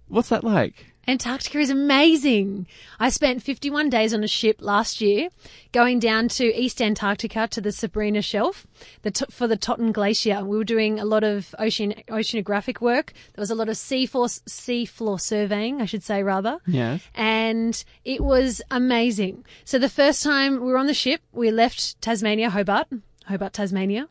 What's 0.08 0.30
that 0.30 0.42
like? 0.42 0.86
Antarctica 1.08 1.58
is 1.58 1.70
amazing. 1.70 2.66
I 3.00 3.08
spent 3.08 3.42
51 3.42 3.88
days 3.88 4.12
on 4.12 4.22
a 4.22 4.28
ship 4.28 4.58
last 4.60 5.00
year 5.00 5.30
going 5.72 6.00
down 6.00 6.28
to 6.28 6.54
East 6.54 6.82
Antarctica 6.82 7.48
to 7.48 7.62
the 7.62 7.72
Sabrina 7.72 8.20
Shelf 8.20 8.66
the 9.00 9.10
t- 9.10 9.24
for 9.30 9.46
the 9.46 9.56
Totten 9.56 9.90
Glacier. 9.90 10.44
We 10.44 10.58
were 10.58 10.64
doing 10.64 11.00
a 11.00 11.06
lot 11.06 11.24
of 11.24 11.54
ocean 11.58 11.94
oceanographic 12.08 12.82
work. 12.82 13.14
There 13.34 13.40
was 13.40 13.50
a 13.50 13.54
lot 13.54 13.70
of 13.70 13.78
sea 13.78 14.04
floor, 14.04 14.28
sea 14.28 14.84
floor 14.84 15.18
surveying, 15.18 15.80
I 15.80 15.86
should 15.86 16.02
say 16.02 16.22
rather. 16.22 16.58
Yes. 16.66 17.00
And 17.14 17.82
it 18.04 18.20
was 18.20 18.60
amazing. 18.70 19.46
So 19.64 19.78
the 19.78 19.88
first 19.88 20.22
time 20.22 20.60
we 20.60 20.66
were 20.70 20.76
on 20.76 20.88
the 20.88 20.94
ship, 20.94 21.22
we 21.32 21.50
left 21.50 21.98
Tasmania, 22.02 22.50
Hobart, 22.50 22.88
Hobart, 23.28 23.54
Tasmania, 23.54 24.10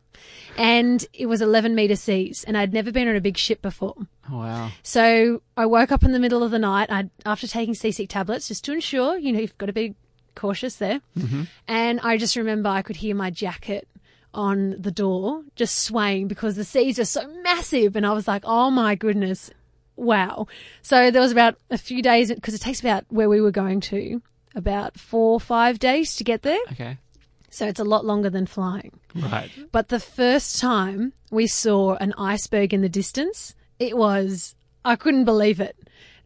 and 0.57 1.05
it 1.13 1.27
was 1.27 1.43
11 1.43 1.75
meter 1.75 1.95
seas 1.95 2.43
and 2.43 2.57
I'd 2.57 2.73
never 2.73 2.91
been 2.91 3.07
on 3.07 3.15
a 3.15 3.21
big 3.21 3.37
ship 3.37 3.61
before. 3.61 3.95
Wow. 4.29 4.71
So 4.83 5.41
I 5.55 5.65
woke 5.65 5.91
up 5.91 6.03
in 6.03 6.11
the 6.11 6.19
middle 6.19 6.43
of 6.43 6.51
the 6.51 6.59
night 6.59 6.89
I, 6.91 7.09
after 7.25 7.47
taking 7.47 7.73
seasick 7.73 8.09
tablets 8.09 8.47
just 8.47 8.65
to 8.65 8.73
ensure, 8.73 9.17
you 9.17 9.31
know, 9.31 9.39
you've 9.39 9.57
got 9.57 9.67
to 9.67 9.73
be 9.73 9.95
cautious 10.35 10.75
there. 10.75 11.01
Mm-hmm. 11.17 11.43
And 11.67 11.99
I 12.01 12.17
just 12.17 12.35
remember 12.35 12.69
I 12.69 12.81
could 12.81 12.97
hear 12.97 13.15
my 13.15 13.29
jacket 13.29 13.87
on 14.33 14.75
the 14.79 14.91
door 14.91 15.43
just 15.55 15.79
swaying 15.79 16.27
because 16.27 16.55
the 16.55 16.63
seas 16.63 16.99
are 16.99 17.05
so 17.05 17.27
massive. 17.41 17.95
And 17.95 18.05
I 18.05 18.13
was 18.13 18.27
like, 18.27 18.43
oh 18.45 18.69
my 18.69 18.95
goodness, 18.95 19.49
wow. 19.95 20.47
So 20.81 21.11
there 21.11 21.21
was 21.21 21.31
about 21.31 21.55
a 21.69 21.77
few 21.77 22.01
days 22.01 22.31
because 22.31 22.53
it 22.53 22.61
takes 22.61 22.79
about 22.79 23.05
where 23.09 23.29
we 23.29 23.41
were 23.41 23.51
going 23.51 23.81
to 23.81 24.21
about 24.55 24.99
four 24.99 25.33
or 25.33 25.39
five 25.39 25.79
days 25.79 26.15
to 26.15 26.23
get 26.23 26.41
there. 26.41 26.59
Okay. 26.71 26.97
So 27.49 27.65
it's 27.65 27.79
a 27.79 27.85
lot 27.85 28.05
longer 28.05 28.29
than 28.29 28.45
flying. 28.45 28.99
Right. 29.15 29.49
But 29.71 29.87
the 29.87 29.99
first 29.99 30.59
time 30.59 31.13
we 31.31 31.47
saw 31.47 31.95
an 31.95 32.13
iceberg 32.17 32.73
in 32.73 32.81
the 32.81 32.89
distance, 32.89 33.55
it 33.79 33.97
was, 33.97 34.55
I 34.85 34.95
couldn't 34.95 35.25
believe 35.25 35.59
it. 35.59 35.75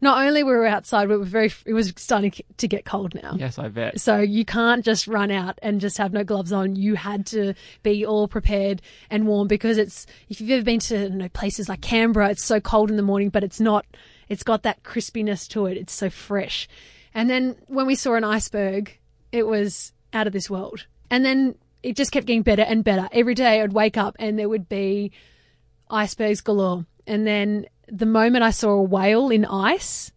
Not 0.00 0.26
only 0.26 0.42
were 0.42 0.60
we 0.60 0.68
outside, 0.68 1.08
we 1.08 1.16
were 1.16 1.24
very, 1.24 1.52
it 1.64 1.74
was 1.74 1.92
starting 1.96 2.32
to 2.56 2.68
get 2.68 2.84
cold 2.84 3.14
now. 3.14 3.36
Yes, 3.38 3.56
I 3.56 3.68
bet. 3.68 4.00
So 4.00 4.18
you 4.18 4.44
can't 4.44 4.84
just 4.84 5.06
run 5.06 5.30
out 5.30 5.60
and 5.62 5.80
just 5.80 5.96
have 5.98 6.12
no 6.12 6.24
gloves 6.24 6.52
on. 6.52 6.74
You 6.74 6.96
had 6.96 7.24
to 7.26 7.54
be 7.84 8.04
all 8.04 8.26
prepared 8.26 8.82
and 9.10 9.28
warm 9.28 9.46
because 9.46 9.78
it's, 9.78 10.06
if 10.28 10.40
you've 10.40 10.50
ever 10.50 10.64
been 10.64 10.80
to 10.80 11.04
you 11.04 11.10
know, 11.10 11.28
places 11.28 11.68
like 11.68 11.82
Canberra, 11.82 12.30
it's 12.30 12.44
so 12.44 12.60
cold 12.60 12.90
in 12.90 12.96
the 12.96 13.02
morning, 13.02 13.28
but 13.28 13.44
it's 13.44 13.60
not, 13.60 13.86
it's 14.28 14.42
got 14.42 14.64
that 14.64 14.82
crispiness 14.82 15.46
to 15.50 15.66
it. 15.66 15.76
It's 15.76 15.92
so 15.92 16.10
fresh. 16.10 16.68
And 17.14 17.30
then 17.30 17.54
when 17.68 17.86
we 17.86 17.94
saw 17.94 18.14
an 18.14 18.24
iceberg, 18.24 18.98
it 19.30 19.46
was 19.46 19.92
out 20.12 20.26
of 20.26 20.32
this 20.32 20.50
world. 20.50 20.86
And 21.10 21.24
then 21.24 21.54
it 21.84 21.94
just 21.94 22.10
kept 22.10 22.26
getting 22.26 22.42
better 22.42 22.62
and 22.62 22.82
better. 22.82 23.08
Every 23.12 23.34
day 23.34 23.62
I'd 23.62 23.72
wake 23.72 23.96
up 23.96 24.16
and 24.18 24.36
there 24.36 24.48
would 24.48 24.68
be 24.68 25.12
icebergs 25.88 26.40
galore. 26.40 26.86
And 27.06 27.26
then 27.26 27.66
the 27.88 28.06
moment 28.06 28.44
I 28.44 28.50
saw 28.50 28.70
a 28.70 28.82
whale 28.82 29.30
in 29.30 29.44
ice, 29.44 30.12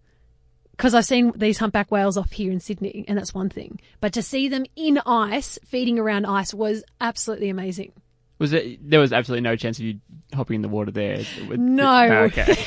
because 0.72 0.94
I've 0.94 1.06
seen 1.06 1.32
these 1.36 1.58
humpback 1.58 1.92
whales 1.92 2.18
off 2.18 2.32
here 2.32 2.51
in 2.51 2.60
Sydney, 2.60 3.06
and 3.08 3.18
that's 3.18 3.34
one 3.34 3.50
thing. 3.50 3.80
But 4.01 4.13
to 4.13 4.22
see 4.22 4.48
them 4.50 4.65
in 4.75 5.00
ice, 5.06 5.58
feeding 5.65 5.98
around 6.00 6.25
ice, 6.25 6.54
was 6.54 6.84
absolutely 7.01 7.50
amazing. 7.50 7.94
Was 8.38 8.51
it? 8.51 8.88
There 8.89 9.00
was 9.00 9.13
absolutely 9.13 9.42
no 9.44 9.56
chance 9.56 9.80
of 9.80 9.86
you 9.86 10.00
hopping 10.34 10.56
in 10.56 10.62
the 10.62 10.68
water 10.68 10.92
there. 10.92 11.20
With- 11.48 11.58
No. 11.60 12.08
Oh, 12.12 12.24
okay. 12.25 12.44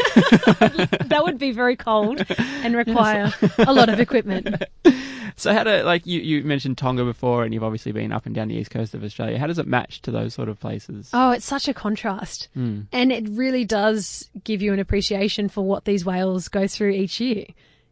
That 1.09 1.21
would 1.25 1.39
be 1.39 1.53
very 1.53 1.77
cold 1.77 2.25
and 2.39 2.75
require 2.85 3.33
a 3.59 3.73
lot 3.73 3.89
of 3.91 4.01
equipment. 4.01 4.63
so 5.39 5.53
how 5.53 5.65
do 5.65 5.83
like 5.83 6.07
you 6.07 6.21
you 6.21 6.43
mentioned 6.45 6.77
Tonga 6.79 7.05
before, 7.05 7.45
and 7.45 7.55
you've 7.55 7.65
obviously 7.65 7.93
been 7.93 8.13
up 8.13 8.27
and 8.27 8.35
down 8.35 8.49
the 8.49 8.57
east 8.57 8.71
coast 8.71 8.95
of 8.95 9.05
Australia. 9.05 9.39
How 9.39 9.47
does 9.47 9.59
it 9.59 9.67
match 9.67 10.03
to 10.03 10.11
those 10.11 10.35
sort 10.35 10.49
of 10.49 10.59
places? 10.59 11.11
Oh, 11.13 11.31
it's 11.31 11.47
such 11.47 11.69
a 11.69 11.75
contrast. 11.75 12.49
And 12.93 13.13
it 13.13 13.29
really 13.29 13.65
does 13.65 14.29
give 14.45 14.61
you 14.63 14.73
an 14.73 14.79
appreciation 14.79 15.49
for 15.49 15.65
what 15.65 15.85
these 15.85 16.05
whales 16.05 16.49
go 16.49 16.67
through 16.67 16.91
each 16.91 17.21
year. 17.21 17.47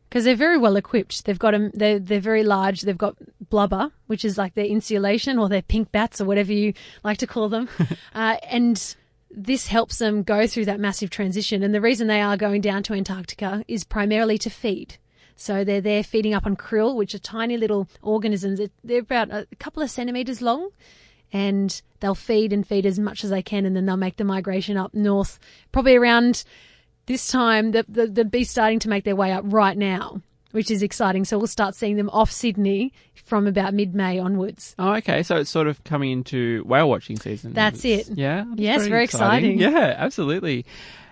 Because 0.09 0.25
they're 0.25 0.37
very 0.37 0.59
well 0.59 0.77
equipped. 0.77 1.25
They've 1.25 1.39
got 1.39 1.51
them, 1.51 1.73
they're, 1.75 1.99
they're 1.99 2.21
very 2.21 2.45
large. 2.45 2.83
They've 2.83 2.97
got 2.97 3.17
blubber, 3.51 3.91
which 4.07 4.25
is 4.25 4.39
like 4.39 4.55
their 4.55 4.65
insulation 4.65 5.37
or 5.37 5.49
their 5.49 5.63
pink 5.63 5.91
bats 5.91 6.21
or 6.21 6.27
whatever 6.27 6.53
you 6.53 6.75
like 7.03 7.19
to 7.19 7.27
call 7.27 7.49
them. 7.49 7.69
uh, 8.15 8.37
and 8.49 8.95
this 9.31 9.67
helps 9.67 9.99
them 9.99 10.23
go 10.23 10.47
through 10.47 10.67
that 10.67 10.81
massive 10.81 11.11
transition. 11.11 11.63
And 11.63 11.75
the 11.75 11.81
reason 11.81 12.07
they 12.07 12.21
are 12.21 12.37
going 12.37 12.61
down 12.61 12.83
to 12.85 12.95
Antarctica 12.95 13.65
is 13.67 13.83
primarily 13.83 14.39
to 14.39 14.51
feed. 14.51 14.97
So 15.37 15.65
they're 15.65 15.81
there 15.81 16.03
feeding 16.03 16.35
up 16.35 16.47
on 16.47 16.57
krill, 16.57 16.97
which 16.97 17.15
are 17.15 17.19
tiny 17.19 17.57
little 17.57 17.89
organisms. 18.03 18.61
They're 18.83 19.01
about 19.01 19.31
a 19.31 19.47
couple 19.59 19.83
of 19.83 19.91
centimeters 19.91 20.41
long 20.41 20.71
and 21.33 21.83
they'll 22.01 22.15
feed 22.15 22.53
and 22.53 22.67
feed 22.67 22.87
as 22.87 22.99
much 22.99 23.25
as 23.25 23.31
they 23.31 23.43
can, 23.43 23.67
and 23.67 23.75
then 23.77 23.87
they'll 23.87 23.97
make 23.97 24.17
the 24.17 24.25
migration 24.25 24.77
up 24.77 24.95
north. 24.95 25.39
Probably 25.73 25.97
around 25.97 26.45
this 27.07 27.29
time, 27.29 27.73
the, 27.73 27.85
the, 27.89 28.07
they'll 28.07 28.25
be 28.25 28.45
starting 28.45 28.79
to 28.81 28.89
make 28.89 29.05
their 29.05 29.17
way 29.17 29.33
up 29.33 29.45
right 29.47 29.77
now, 29.77 30.21
which 30.53 30.71
is 30.71 30.83
exciting. 30.83 31.25
So 31.25 31.39
we'll 31.39 31.47
start 31.47 31.75
seeing 31.75 31.97
them 31.97 32.11
off 32.11 32.31
Sydney 32.31 32.93
from 33.15 33.47
about 33.47 33.75
mid 33.75 33.95
May 33.95 34.19
onwards. 34.19 34.75
Oh, 34.79 34.95
okay. 34.95 35.23
So 35.23 35.37
it's 35.37 35.51
sort 35.51 35.67
of 35.67 35.83
coming 35.85 36.11
into 36.11 36.63
whale 36.65 36.89
watching 36.89 37.19
season. 37.19 37.53
That's 37.53 37.85
it. 37.85 38.09
Yeah. 38.11 38.45
that's 38.49 38.61
Yes, 38.61 38.87
very 38.87 39.05
exciting. 39.05 39.59
Yeah, 39.59 39.95
absolutely. 39.97 40.65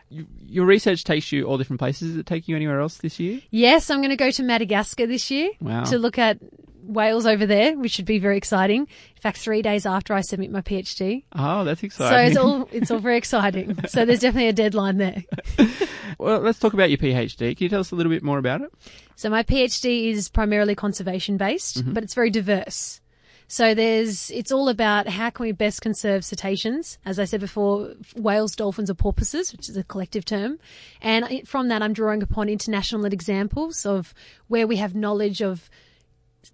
You, 0.09 0.27
your 0.41 0.67
research 0.67 1.05
takes 1.05 1.33
you 1.33 1.45
all 1.45 1.59
different 1.59 1.81
places. 1.81 2.11
Is 2.11 2.17
it 2.17 2.27
taking 2.27 2.53
you 2.53 2.57
anywhere 2.57 2.81
else 2.81 2.99
this 2.99 3.19
year? 3.19 3.41
Yes, 3.51 3.91
I'm 3.91 3.99
going 3.99 4.11
to 4.11 4.17
go 4.17 4.31
to 4.31 4.43
Madagascar 4.43 5.07
this 5.07 5.31
year 5.31 5.51
Wow. 5.61 5.85
to 5.85 5.99
look 5.99 6.19
at 6.19 6.39
whales 6.87 7.27
over 7.27 7.47
there, 7.47 7.77
which 7.77 7.93
should 7.93 8.05
be 8.05 8.19
very 8.19 8.37
exciting. 8.37 8.81
In 8.83 9.21
fact, 9.21 9.39
three 9.39 9.63
days 9.63 9.87
after 9.87 10.15
I 10.15 10.21
submit 10.21 10.51
my 10.51 10.61
PhD. 10.61 11.25
Oh, 11.35 11.65
that's 11.65 11.83
exciting. 11.83 12.17
So 12.17 12.31
it's 12.31 12.37
all 12.37 12.69
it's 12.73 12.91
all 12.91 12.99
very 12.99 13.17
exciting. 13.17 13.79
So 13.89 14.05
there's 14.05 14.21
definitely 14.21 14.49
a 14.49 14.53
deadline 14.53 14.99
there. 14.99 15.25
well, 16.19 16.41
let's 16.41 16.59
talk 16.59 16.75
about 16.75 16.91
your 16.91 16.99
PhD. 16.99 17.57
Can 17.57 17.65
you 17.65 17.69
tell 17.69 17.81
us 17.81 17.91
a 17.91 17.97
little 17.97 18.11
bit 18.11 18.23
more 18.23 18.39
about 18.39 18.61
it? 18.61 18.73
So 19.17 19.31
my 19.31 19.43
PhD 19.43 20.11
is 20.11 20.29
primarily 20.29 20.75
conservation 20.75 21.37
based, 21.37 21.79
mm-hmm. 21.79 21.93
but 21.93 22.03
it's 22.03 22.15
very 22.15 22.31
diverse. 22.31 23.01
So 23.47 23.75
there's, 23.75 24.31
it's 24.31 24.51
all 24.51 24.69
about 24.69 25.07
how 25.09 25.31
can 25.31 25.45
we 25.45 25.53
best 25.53 25.83
conserve 25.83 26.25
cetaceans. 26.25 26.99
As 27.05 27.19
I 27.19 27.25
said 27.25 27.41
before, 27.41 27.95
whales, 28.17 28.57
dolphins, 28.57 28.91
or 28.91 28.95
porpoises, 28.95 29.53
which 29.53 29.69
is 29.69 29.77
a 29.77 29.85
collective 29.85 30.25
term. 30.25 30.59
And 31.01 31.47
from 31.47 31.69
that, 31.69 31.83
I'm 31.83 31.93
drawing 31.93 32.23
upon 32.23 32.49
international 32.49 33.05
examples 33.05 33.85
of 33.87 34.15
where 34.49 34.67
we 34.67 34.77
have 34.77 34.95
knowledge 34.95 35.43
of 35.43 35.69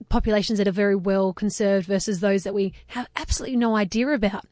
populations 0.09 0.59
that 0.59 0.68
are 0.68 0.73
very 0.73 0.97
well 0.97 1.32
conserved 1.32 1.87
versus 1.87 2.20
those 2.20 2.44
that 2.44 2.54
we 2.54 2.73
have 2.88 3.09
absolutely 3.16 3.56
no 3.56 3.76
idea 3.76 4.09
about. 4.09 4.44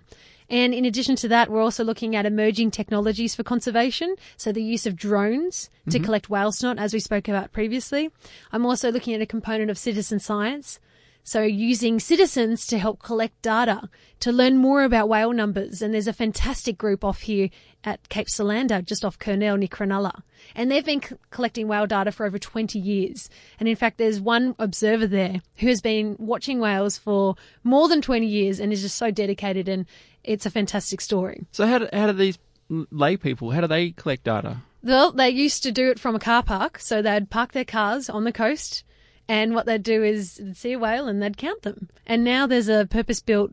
And 0.51 0.73
in 0.73 0.87
addition 0.87 1.15
to 1.17 1.29
that, 1.29 1.51
we're 1.51 1.61
also 1.61 1.85
looking 1.85 2.17
at 2.17 2.25
emerging 2.25 2.71
technologies 2.71 3.35
for 3.35 3.43
conservation. 3.43 4.15
So 4.37 4.51
the 4.51 4.63
use 4.63 4.87
of 4.87 4.97
drones 4.97 5.69
Mm-hmm. 5.89 5.91
to 5.91 6.05
collect 6.05 6.29
whale 6.29 6.53
snot, 6.53 6.79
as 6.79 6.93
we 6.93 7.01
spoke 7.01 7.29
about 7.29 7.51
previously. 7.53 8.11
I'm 8.53 8.67
also 8.67 8.91
looking 8.93 9.15
at 9.15 9.23
a 9.23 9.27
component 9.27 9.71
of 9.71 9.79
citizen 9.79 10.19
science. 10.19 10.79
So 11.25 11.43
using 11.43 12.01
citizens 12.01 12.67
to 12.69 12.79
help 12.79 13.03
collect 13.03 13.43
data 13.43 13.89
to 14.21 14.33
learn 14.33 14.57
more 14.57 14.83
about 14.83 15.09
whale 15.09 15.33
numbers. 15.33 15.83
And 15.83 15.93
there's 15.93 16.07
a 16.07 16.13
fantastic 16.13 16.79
group 16.79 17.05
off 17.05 17.21
here 17.21 17.51
at 17.85 18.09
Cape 18.09 18.29
Solander, 18.31 18.81
just 18.83 19.05
off 19.05 19.19
Kurnell 19.19 19.59
near 19.59 19.69
Cronulla. 19.69 20.23
And 20.55 20.71
they've 20.71 20.85
been 20.85 21.03
c- 21.03 21.17
collecting 21.31 21.69
whale 21.69 21.87
data 21.87 22.13
for 22.13 22.25
over 22.25 22.39
20 22.39 22.79
years. 22.79 23.29
And 23.61 23.69
in 23.69 23.77
fact, 23.77 23.99
there's 23.99 24.21
one 24.21 24.55
observer 24.59 25.07
there 25.07 25.43
who 25.57 25.69
has 25.69 25.81
been 25.81 26.17
watching 26.19 26.61
whales 26.61 26.97
for 26.97 27.35
more 27.63 27.89
than 27.89 28.01
20 28.01 28.27
years 28.27 28.59
and 28.59 28.73
is 28.73 28.83
just 28.83 28.97
so 28.97 29.11
dedicated. 29.11 29.69
And 29.69 29.87
it's 30.25 30.47
a 30.47 30.51
fantastic 30.51 31.01
story. 31.01 31.47
So 31.53 31.67
how 31.67 31.79
do, 31.79 31.89
how 31.93 32.07
do 32.07 32.13
these 32.15 32.39
lay 32.69 33.17
people, 33.17 33.51
how 33.51 33.61
do 33.61 33.67
they 33.67 33.91
collect 33.91 34.25
data? 34.25 34.59
Well, 34.83 35.13
they 35.13 35.31
used 35.31 35.63
to 35.65 35.73
do 35.73 35.91
it 35.91 35.99
from 35.99 36.15
a 36.15 36.21
car 36.21 36.43
park. 36.43 36.79
So 36.79 37.03
they'd 37.03 37.31
park 37.31 37.53
their 37.53 37.65
cars 37.65 38.09
on 38.09 38.25
the 38.25 38.33
coast. 38.33 38.85
And 39.29 39.55
what 39.55 39.67
they'd 39.67 39.83
do 39.83 40.03
is 40.03 40.41
see 40.55 40.73
a 40.73 40.79
whale 40.79 41.07
and 41.07 41.23
they'd 41.23 41.37
count 41.37 41.63
them. 41.63 41.89
And 42.07 42.25
now 42.25 42.47
there's 42.47 42.69
a 42.69 42.87
purpose 42.91 43.21
built 43.21 43.53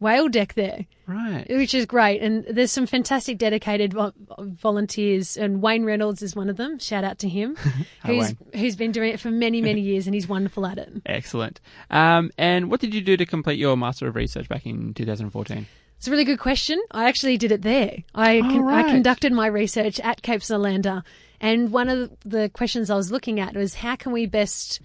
whale 0.00 0.28
deck 0.28 0.54
there. 0.54 0.86
Right. 1.06 1.44
which 1.48 1.74
is 1.74 1.86
great. 1.86 2.22
And 2.22 2.44
there's 2.48 2.70
some 2.70 2.86
fantastic 2.86 3.36
dedicated 3.36 3.92
volunteers, 4.38 5.36
and 5.36 5.60
Wayne 5.62 5.84
Reynolds 5.84 6.22
is 6.22 6.36
one 6.36 6.48
of 6.48 6.56
them. 6.56 6.78
Shout 6.78 7.04
out 7.04 7.18
to 7.20 7.28
him, 7.28 7.56
Hi, 8.02 8.14
who's 8.14 8.34
who's 8.54 8.76
been 8.76 8.92
doing 8.92 9.12
it 9.12 9.20
for 9.20 9.30
many 9.30 9.60
many 9.60 9.80
years, 9.80 10.06
and 10.06 10.14
he's 10.14 10.28
wonderful 10.28 10.66
at 10.66 10.78
it. 10.78 10.90
Excellent. 11.06 11.60
Um, 11.90 12.30
and 12.38 12.70
what 12.70 12.80
did 12.80 12.94
you 12.94 13.00
do 13.00 13.16
to 13.16 13.26
complete 13.26 13.58
your 13.58 13.76
Master 13.76 14.06
of 14.08 14.14
Research 14.16 14.48
back 14.48 14.66
in 14.66 14.94
2014? 14.94 15.66
It's 15.98 16.08
a 16.08 16.10
really 16.10 16.24
good 16.24 16.38
question. 16.38 16.80
I 16.92 17.08
actually 17.08 17.36
did 17.36 17.52
it 17.52 17.62
there. 17.62 17.98
I, 18.14 18.38
Oh, 18.38 18.42
con- 18.42 18.62
right. 18.62 18.86
I 18.86 18.90
conducted 18.90 19.32
my 19.32 19.46
research 19.48 20.00
at 20.00 20.22
Cape 20.22 20.42
Solander, 20.42 21.02
and 21.40 21.72
one 21.72 21.88
of 21.88 22.10
the 22.24 22.48
questions 22.50 22.88
I 22.88 22.96
was 22.96 23.10
looking 23.12 23.38
at 23.40 23.54
was 23.54 23.74
how 23.74 23.96
can 23.96 24.12
we 24.12 24.26
best 24.26 24.80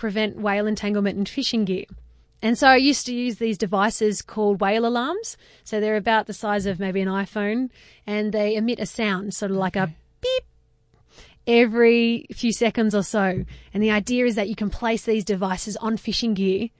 prevent 0.00 0.38
whale 0.38 0.66
entanglement 0.66 1.18
in 1.18 1.26
fishing 1.26 1.66
gear. 1.66 1.84
And 2.42 2.56
so 2.56 2.68
I 2.68 2.76
used 2.76 3.04
to 3.04 3.14
use 3.14 3.36
these 3.36 3.58
devices 3.58 4.22
called 4.22 4.62
whale 4.62 4.86
alarms. 4.86 5.36
So 5.62 5.78
they're 5.78 5.96
about 5.96 6.26
the 6.26 6.32
size 6.32 6.64
of 6.64 6.80
maybe 6.80 7.02
an 7.02 7.08
iPhone, 7.08 7.68
and 8.06 8.32
they 8.32 8.56
emit 8.56 8.80
a 8.80 8.86
sound, 8.86 9.34
sort 9.34 9.50
of 9.50 9.58
like 9.58 9.76
a 9.76 9.92
beep, 10.22 10.44
every 11.46 12.26
few 12.32 12.50
seconds 12.50 12.94
or 12.94 13.02
so. 13.02 13.44
And 13.74 13.82
the 13.82 13.90
idea 13.90 14.24
is 14.24 14.36
that 14.36 14.48
you 14.48 14.56
can 14.56 14.70
place 14.70 15.04
these 15.04 15.24
devices 15.24 15.76
on 15.76 15.98
fishing 15.98 16.32
gear 16.32 16.70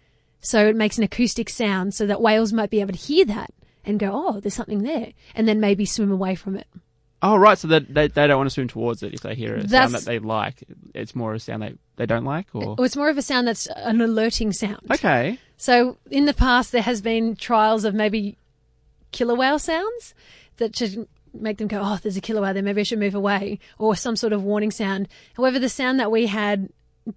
so 0.41 0.67
it 0.67 0.75
makes 0.75 0.97
an 0.97 1.05
acoustic 1.05 1.51
sound 1.51 1.93
so 1.93 2.07
that 2.07 2.23
whales 2.23 2.55
might 2.55 2.71
be 2.71 2.81
able 2.81 2.95
to 2.95 2.99
hear 2.99 3.27
that 3.27 3.53
and 3.85 4.01
go, 4.01 4.11
oh, 4.13 4.41
there's 4.41 4.55
something 4.55 4.83
there, 4.83 5.13
and 5.35 5.47
then 5.47 5.61
maybe 5.61 5.85
swim 5.85 6.11
away 6.11 6.35
from 6.35 6.57
it. 6.57 6.67
Oh, 7.23 7.37
right. 7.37 7.59
So 7.59 7.69
that 7.69 7.93
they, 7.93 8.09
they 8.09 8.27
don't 8.27 8.39
want 8.39 8.49
to 8.49 8.55
swim 8.55 8.69
towards 8.69 9.03
it 9.03 9.13
if 9.13 9.21
they 9.21 9.35
hear 9.35 9.55
a 9.57 9.61
sound 9.61 9.71
That's- 9.71 10.05
that 10.05 10.11
they 10.11 10.19
like. 10.19 10.65
It's 10.95 11.15
more 11.15 11.35
a 11.35 11.41
sound 11.41 11.63
they, 11.63 11.75
they 11.97 12.07
don't 12.07 12.25
like, 12.25 12.47
or 12.55 12.77
Or 12.79 12.85
it's 12.87 12.97
more 12.97 13.11
of 13.11 13.19
a 13.19 13.23
sound 13.23 13.47
that's 13.49 13.67
an 13.77 14.01
alerting 14.01 14.53
sound. 14.53 14.81
okay. 14.91 15.39
So 15.57 15.99
in 16.11 16.25
the 16.25 16.33
past, 16.35 16.73
there 16.73 16.81
has 16.83 17.03
been 17.03 17.37
trials 17.37 17.85
of 17.85 17.95
maybe 17.95 18.39
killer 19.13 19.35
whale 19.35 19.59
sounds 19.59 20.15
that 20.57 20.75
should 20.77 21.07
make 21.35 21.59
them 21.59 21.69
go, 21.69 21.81
oh, 21.83 21.99
there's 22.03 22.17
a 22.17 22.21
killer 22.23 22.41
whale 22.41 22.55
there, 22.55 22.63
maybe 22.63 22.81
I 22.81 22.85
should 22.85 22.99
move 22.99 23.15
away, 23.15 23.59
or 23.79 23.95
some 23.95 24.17
sort 24.17 24.33
of 24.33 24.43
warning 24.43 24.71
sound. 24.71 25.09
However, 25.35 25.59
the 25.59 25.69
sound 25.69 26.01
that 26.01 26.11
we 26.11 26.27
had 26.27 26.71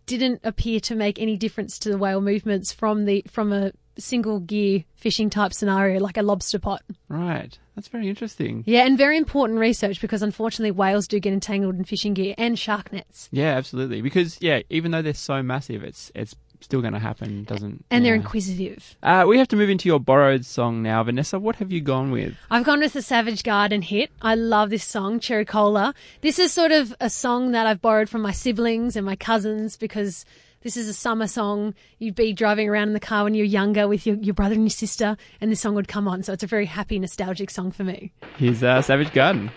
didn't 0.05 0.41
appear 0.43 0.79
to 0.81 0.95
make 0.95 1.19
any 1.19 1.37
difference 1.37 1.77
to 1.79 1.89
the 1.89 1.97
whale 1.97 2.21
movements 2.21 2.71
from 2.71 3.05
the 3.05 3.23
from 3.29 3.51
a 3.53 3.71
single 3.97 4.39
gear 4.39 4.83
fishing 4.95 5.29
type 5.29 5.53
scenario 5.53 5.99
like 5.99 6.17
a 6.17 6.21
lobster 6.23 6.57
pot. 6.59 6.81
Right. 7.09 7.57
That's 7.75 7.87
very 7.87 8.07
interesting. 8.07 8.63
Yeah, 8.67 8.85
and 8.85 8.97
very 8.97 9.17
important 9.17 9.59
research 9.59 9.99
because 9.99 10.21
unfortunately 10.21 10.71
whales 10.71 11.07
do 11.07 11.19
get 11.19 11.33
entangled 11.33 11.75
in 11.75 11.83
fishing 11.83 12.13
gear 12.13 12.35
and 12.37 12.57
shark 12.57 12.93
nets. 12.93 13.29
Yeah, 13.31 13.55
absolutely. 13.55 14.01
Because 14.01 14.37
yeah, 14.41 14.61
even 14.69 14.91
though 14.91 15.01
they're 15.01 15.13
so 15.13 15.41
massive, 15.41 15.83
it's 15.83 16.11
it's 16.13 16.35
still 16.63 16.81
going 16.81 16.93
to 16.93 16.99
happen, 16.99 17.43
doesn't? 17.43 17.85
And 17.91 18.05
they're 18.05 18.15
inquisitive. 18.15 18.95
Uh, 19.03 19.25
we 19.27 19.37
have 19.37 19.47
to 19.49 19.55
move 19.55 19.69
into 19.69 19.89
your 19.89 19.99
borrowed 19.99 20.45
song 20.45 20.81
now, 20.81 21.03
Vanessa. 21.03 21.39
What 21.39 21.57
have 21.57 21.71
you 21.71 21.81
gone 21.81 22.11
with? 22.11 22.35
I've 22.49 22.63
gone 22.63 22.79
with 22.79 22.93
the 22.93 23.01
Savage 23.01 23.43
Garden 23.43 23.81
hit. 23.81 24.11
I 24.21 24.35
love 24.35 24.69
this 24.69 24.83
song, 24.83 25.19
Cherry 25.19 25.45
Cola. 25.45 25.93
This 26.21 26.39
is 26.39 26.51
sort 26.53 26.71
of 26.71 26.95
a 26.99 27.09
song 27.09 27.51
that 27.51 27.67
I've 27.67 27.81
borrowed 27.81 28.09
from 28.09 28.21
my 28.21 28.31
siblings 28.31 28.95
and 28.95 29.05
my 29.05 29.15
cousins 29.15 29.77
because 29.77 30.25
this 30.63 30.77
is 30.77 30.87
a 30.87 30.93
summer 30.93 31.27
song. 31.27 31.75
You'd 31.99 32.15
be 32.15 32.33
driving 32.33 32.67
around 32.67 32.87
in 32.87 32.93
the 32.93 32.99
car 32.99 33.25
when 33.25 33.35
you're 33.35 33.45
younger 33.45 33.87
with 33.87 34.07
your, 34.07 34.15
your 34.15 34.33
brother 34.33 34.55
and 34.55 34.63
your 34.63 34.69
sister, 34.69 35.17
and 35.39 35.51
this 35.51 35.59
song 35.59 35.75
would 35.75 35.87
come 35.87 36.07
on. 36.07 36.23
So 36.23 36.33
it's 36.33 36.43
a 36.43 36.47
very 36.47 36.65
happy, 36.65 36.97
nostalgic 36.97 37.49
song 37.49 37.71
for 37.71 37.83
me. 37.83 38.11
Here's 38.37 38.63
uh, 38.63 38.81
Savage 38.81 39.13
Garden. 39.13 39.51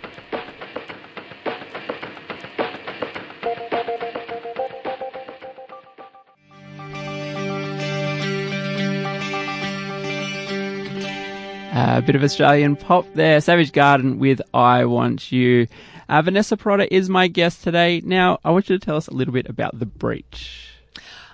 A 11.78 12.02
bit 12.02 12.14
of 12.14 12.22
Australian 12.22 12.76
pop 12.76 13.06
there. 13.14 13.40
Savage 13.40 13.72
Garden 13.72 14.18
with 14.18 14.42
I 14.52 14.84
Want 14.84 15.32
You. 15.32 15.66
Uh, 16.10 16.20
Vanessa 16.20 16.56
Pirotta 16.56 16.86
is 16.90 17.08
my 17.08 17.26
guest 17.26 17.64
today. 17.64 18.02
Now, 18.04 18.38
I 18.44 18.50
want 18.50 18.68
you 18.68 18.78
to 18.78 18.84
tell 18.84 18.96
us 18.96 19.08
a 19.08 19.14
little 19.14 19.32
bit 19.32 19.48
about 19.48 19.78
The 19.78 19.86
Breach. 19.86 20.75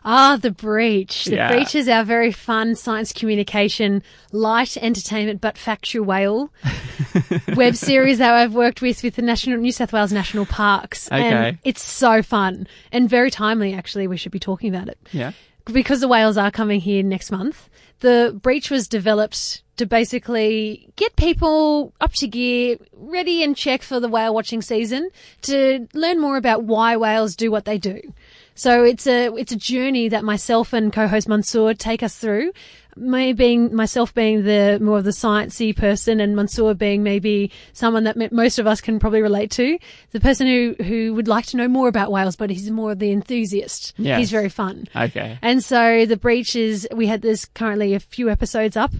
Ah, 0.04 0.36
The 0.40 0.50
Breach. 0.50 1.26
The 1.26 1.36
Yeah. 1.36 1.52
Breach 1.52 1.74
is 1.74 1.88
our 1.88 2.04
very 2.04 2.32
fun 2.32 2.74
science 2.74 3.12
communication, 3.12 4.02
light 4.32 4.76
entertainment 4.76 5.40
but 5.40 5.56
factual 5.56 6.04
whale 6.04 6.52
web 7.56 7.76
series 7.76 8.18
that 8.18 8.34
I've 8.34 8.54
worked 8.54 8.82
with 8.82 9.02
with 9.02 9.16
the 9.16 9.22
National 9.22 9.58
New 9.58 9.72
South 9.72 9.92
Wales 9.92 10.12
National 10.12 10.46
Parks. 10.46 11.08
Okay. 11.10 11.22
And 11.48 11.58
it's 11.64 11.82
so 11.82 12.22
fun 12.22 12.66
and 12.90 13.08
very 13.08 13.30
timely 13.30 13.74
actually. 13.74 14.06
We 14.06 14.16
should 14.16 14.32
be 14.32 14.38
talking 14.40 14.74
about 14.74 14.88
it. 14.88 14.98
Yeah. 15.12 15.32
because 15.66 16.00
the 16.00 16.08
whales 16.08 16.36
are 16.36 16.50
coming 16.50 16.80
here 16.80 17.02
next 17.02 17.30
month, 17.30 17.68
the 18.00 18.36
breach 18.42 18.70
was 18.70 18.88
developed 18.88 19.62
to 19.82 19.86
basically 19.86 20.88
get 20.94 21.16
people 21.16 21.92
up 22.00 22.12
to 22.12 22.28
gear, 22.28 22.76
ready 22.94 23.42
and 23.42 23.56
check 23.56 23.82
for 23.82 23.98
the 23.98 24.08
whale 24.08 24.32
watching 24.32 24.62
season 24.62 25.10
to 25.42 25.88
learn 25.92 26.20
more 26.20 26.36
about 26.36 26.62
why 26.62 26.96
whales 26.96 27.34
do 27.34 27.50
what 27.50 27.64
they 27.64 27.78
do. 27.78 28.00
So 28.54 28.84
it's 28.84 29.06
a 29.06 29.34
it's 29.34 29.50
a 29.50 29.56
journey 29.56 30.08
that 30.08 30.22
myself 30.24 30.72
and 30.72 30.92
co-host 30.92 31.28
Mansour 31.28 31.74
take 31.74 32.02
us 32.02 32.16
through. 32.16 32.52
Me 32.94 33.32
being 33.32 33.74
myself 33.74 34.14
being 34.14 34.44
the 34.44 34.78
more 34.80 34.98
of 34.98 35.04
the 35.04 35.10
sciencey 35.10 35.74
person, 35.74 36.20
and 36.20 36.36
Mansour 36.36 36.74
being 36.74 37.02
maybe 37.02 37.50
someone 37.72 38.04
that 38.04 38.30
most 38.30 38.58
of 38.58 38.66
us 38.66 38.82
can 38.82 39.00
probably 39.00 39.22
relate 39.22 39.50
to. 39.52 39.78
The 40.10 40.20
person 40.20 40.46
who 40.46 40.76
who 40.84 41.14
would 41.14 41.26
like 41.26 41.46
to 41.46 41.56
know 41.56 41.68
more 41.68 41.88
about 41.88 42.12
whales, 42.12 42.36
but 42.36 42.50
he's 42.50 42.70
more 42.70 42.92
of 42.92 42.98
the 42.98 43.10
enthusiast. 43.10 43.94
Yes. 43.96 44.18
He's 44.18 44.30
very 44.30 44.50
fun. 44.50 44.86
Okay. 44.94 45.38
And 45.42 45.64
so 45.64 46.04
the 46.04 46.18
breach 46.18 46.54
is, 46.54 46.86
we 46.94 47.06
had 47.06 47.22
there's 47.22 47.46
currently 47.46 47.94
a 47.94 48.00
few 48.00 48.28
episodes 48.28 48.76
up. 48.76 48.92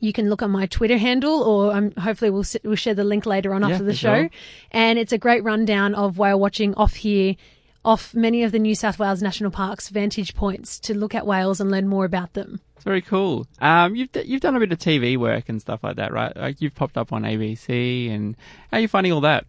You 0.00 0.12
can 0.12 0.28
look 0.30 0.42
on 0.42 0.50
my 0.50 0.66
Twitter 0.66 0.96
handle, 0.98 1.42
or 1.42 1.72
um, 1.72 1.92
hopefully 1.92 2.30
we'll 2.30 2.44
we'll 2.64 2.74
share 2.76 2.94
the 2.94 3.04
link 3.04 3.26
later 3.26 3.52
on 3.54 3.62
Yeah, 3.62 3.68
after 3.70 3.84
the 3.84 3.94
show. 3.94 4.14
sure. 4.22 4.30
And 4.72 4.98
it's 4.98 5.12
a 5.12 5.18
great 5.18 5.44
rundown 5.44 5.94
of 5.94 6.16
whale 6.18 6.40
watching 6.40 6.74
off 6.74 6.94
here, 6.94 7.36
off 7.84 8.14
many 8.14 8.42
of 8.42 8.50
the 8.52 8.58
New 8.58 8.74
South 8.74 8.98
Wales 8.98 9.22
national 9.22 9.50
parks 9.50 9.88
vantage 9.90 10.34
points 10.34 10.78
to 10.80 10.94
look 10.94 11.14
at 11.14 11.26
whales 11.26 11.60
and 11.60 11.70
learn 11.70 11.86
more 11.88 12.04
about 12.04 12.32
them. 12.32 12.60
It's 12.76 12.84
very 12.84 13.02
cool. 13.02 13.46
Um, 13.60 13.94
you've 13.94 14.10
d- 14.10 14.22
you've 14.24 14.40
done 14.40 14.56
a 14.56 14.60
bit 14.60 14.72
of 14.72 14.78
TV 14.78 15.18
work 15.18 15.50
and 15.50 15.60
stuff 15.60 15.84
like 15.84 15.96
that, 15.96 16.12
right? 16.14 16.34
Like 16.34 16.62
you've 16.62 16.74
popped 16.74 16.96
up 16.96 17.12
on 17.12 17.22
ABC, 17.24 18.10
and 18.10 18.36
how 18.70 18.78
are 18.78 18.80
you 18.80 18.88
finding 18.88 19.12
all 19.12 19.20
that? 19.20 19.44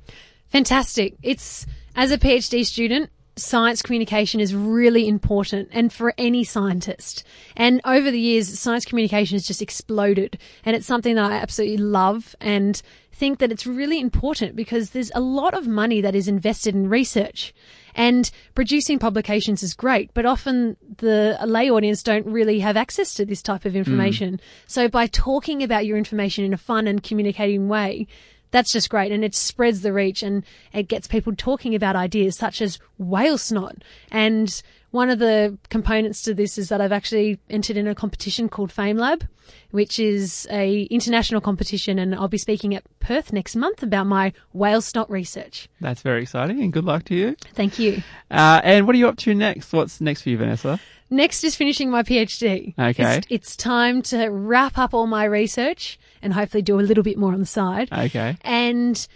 Fantastic. 0.49 1.15
It's 1.23 1.65
as 1.95 2.11
a 2.11 2.17
PhD 2.17 2.65
student, 2.65 3.09
science 3.35 3.81
communication 3.81 4.39
is 4.39 4.53
really 4.53 5.07
important 5.07 5.69
and 5.71 5.91
for 5.91 6.13
any 6.17 6.43
scientist. 6.43 7.23
And 7.55 7.81
over 7.85 8.11
the 8.11 8.19
years, 8.19 8.59
science 8.59 8.85
communication 8.85 9.35
has 9.35 9.45
just 9.45 9.61
exploded 9.61 10.37
and 10.65 10.75
it's 10.75 10.87
something 10.87 11.15
that 11.15 11.31
I 11.31 11.35
absolutely 11.35 11.77
love 11.77 12.35
and 12.41 12.81
think 13.13 13.39
that 13.39 13.51
it's 13.51 13.67
really 13.67 13.99
important 13.99 14.55
because 14.55 14.91
there's 14.91 15.11
a 15.13 15.19
lot 15.19 15.53
of 15.53 15.67
money 15.67 16.01
that 16.01 16.15
is 16.15 16.27
invested 16.27 16.73
in 16.73 16.89
research 16.89 17.53
and 17.93 18.31
producing 18.55 18.99
publications 18.99 19.63
is 19.63 19.73
great, 19.73 20.11
but 20.13 20.25
often 20.25 20.75
the 20.97 21.37
lay 21.45 21.69
audience 21.69 22.01
don't 22.01 22.25
really 22.25 22.59
have 22.59 22.77
access 22.77 23.13
to 23.13 23.25
this 23.25 23.41
type 23.41 23.65
of 23.65 23.73
hmm. 23.73 23.77
information. 23.77 24.39
So 24.65 24.87
by 24.87 25.07
talking 25.07 25.61
about 25.61 25.85
your 25.85 25.97
information 25.97 26.45
in 26.45 26.53
a 26.53 26.57
fun 26.57 26.87
and 26.87 27.03
communicating 27.03 27.67
way, 27.67 28.07
that's 28.51 28.71
just 28.71 28.89
great 28.89 29.11
and 29.11 29.23
it 29.23 29.33
spreads 29.33 29.81
the 29.81 29.93
reach 29.93 30.21
and 30.21 30.45
it 30.73 30.87
gets 30.87 31.07
people 31.07 31.33
talking 31.35 31.73
about 31.73 31.95
ideas 31.95 32.37
such 32.37 32.61
as 32.61 32.79
whale 32.97 33.37
snot 33.37 33.77
and 34.11 34.61
one 34.91 35.09
of 35.09 35.19
the 35.19 35.57
components 35.69 36.21
to 36.23 36.33
this 36.33 36.57
is 36.57 36.69
that 36.69 36.81
I've 36.81 36.91
actually 36.91 37.39
entered 37.49 37.77
in 37.77 37.87
a 37.87 37.95
competition 37.95 38.49
called 38.49 38.71
Fame 38.71 38.97
Lab, 38.97 39.25
which 39.71 39.99
is 39.99 40.45
a 40.51 40.83
international 40.83 41.39
competition, 41.39 41.97
and 41.97 42.13
I'll 42.13 42.27
be 42.27 42.37
speaking 42.37 42.75
at 42.75 42.83
Perth 42.99 43.31
next 43.31 43.55
month 43.55 43.81
about 43.81 44.05
my 44.05 44.33
whale 44.51 44.81
snot 44.81 45.09
research. 45.09 45.69
That's 45.79 46.01
very 46.01 46.21
exciting, 46.21 46.61
and 46.61 46.73
good 46.73 46.83
luck 46.83 47.05
to 47.05 47.15
you. 47.15 47.35
Thank 47.53 47.79
you. 47.79 48.03
Uh, 48.29 48.59
and 48.63 48.85
what 48.85 48.95
are 48.95 48.99
you 48.99 49.07
up 49.07 49.17
to 49.19 49.33
next? 49.33 49.71
What's 49.71 50.01
next 50.01 50.23
for 50.23 50.29
you, 50.29 50.37
Vanessa? 50.37 50.79
Next 51.09 51.43
is 51.43 51.55
finishing 51.55 51.89
my 51.89 52.03
PhD. 52.03 52.73
Okay. 52.77 53.17
It's, 53.17 53.27
it's 53.29 53.55
time 53.55 54.01
to 54.03 54.27
wrap 54.27 54.77
up 54.77 54.93
all 54.93 55.07
my 55.07 55.25
research 55.25 55.99
and 56.21 56.33
hopefully 56.33 56.61
do 56.61 56.79
a 56.79 56.81
little 56.81 57.03
bit 57.03 57.17
more 57.17 57.33
on 57.33 57.39
the 57.39 57.45
side. 57.45 57.89
Okay. 57.91 58.37
and 58.41 59.07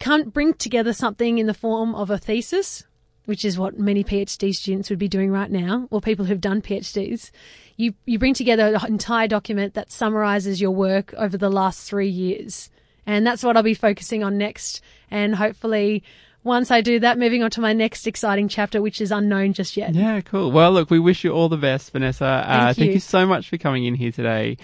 come 0.00 0.28
bring 0.30 0.54
together 0.54 0.92
something 0.92 1.38
in 1.38 1.46
the 1.46 1.54
form 1.54 1.94
of 1.94 2.10
a 2.10 2.18
thesis 2.18 2.84
which 3.26 3.44
is 3.44 3.58
what 3.58 3.78
many 3.78 4.04
PhD 4.04 4.54
students 4.54 4.90
would 4.90 4.98
be 4.98 5.08
doing 5.08 5.30
right 5.30 5.50
now, 5.50 5.88
or 5.90 6.00
people 6.00 6.26
who've 6.26 6.40
done 6.40 6.60
PhDs. 6.60 7.30
You 7.76 7.94
you 8.06 8.18
bring 8.18 8.34
together 8.34 8.74
an 8.74 8.86
entire 8.86 9.28
document 9.28 9.74
that 9.74 9.90
summarizes 9.90 10.60
your 10.60 10.70
work 10.72 11.14
over 11.14 11.36
the 11.36 11.50
last 11.50 11.88
three 11.88 12.08
years, 12.08 12.70
and 13.06 13.26
that's 13.26 13.42
what 13.42 13.56
I'll 13.56 13.62
be 13.62 13.74
focusing 13.74 14.22
on 14.22 14.38
next. 14.38 14.80
And 15.10 15.34
hopefully, 15.34 16.02
once 16.44 16.70
I 16.70 16.80
do 16.82 17.00
that, 17.00 17.18
moving 17.18 17.42
on 17.42 17.50
to 17.52 17.60
my 17.60 17.72
next 17.72 18.06
exciting 18.06 18.48
chapter, 18.48 18.80
which 18.80 19.00
is 19.00 19.10
unknown 19.10 19.54
just 19.54 19.76
yet. 19.76 19.94
Yeah, 19.94 20.20
cool. 20.20 20.52
Well, 20.52 20.70
look, 20.72 20.90
we 20.90 20.98
wish 21.00 21.24
you 21.24 21.32
all 21.32 21.48
the 21.48 21.56
best, 21.56 21.90
Vanessa. 21.90 22.24
Uh, 22.24 22.42
Thank 22.66 22.76
thank 22.76 22.88
you. 22.88 22.94
you 22.94 23.00
so 23.00 23.26
much 23.26 23.48
for 23.48 23.56
coming 23.56 23.84
in 23.84 23.94
here 23.94 24.12
today. 24.12 24.58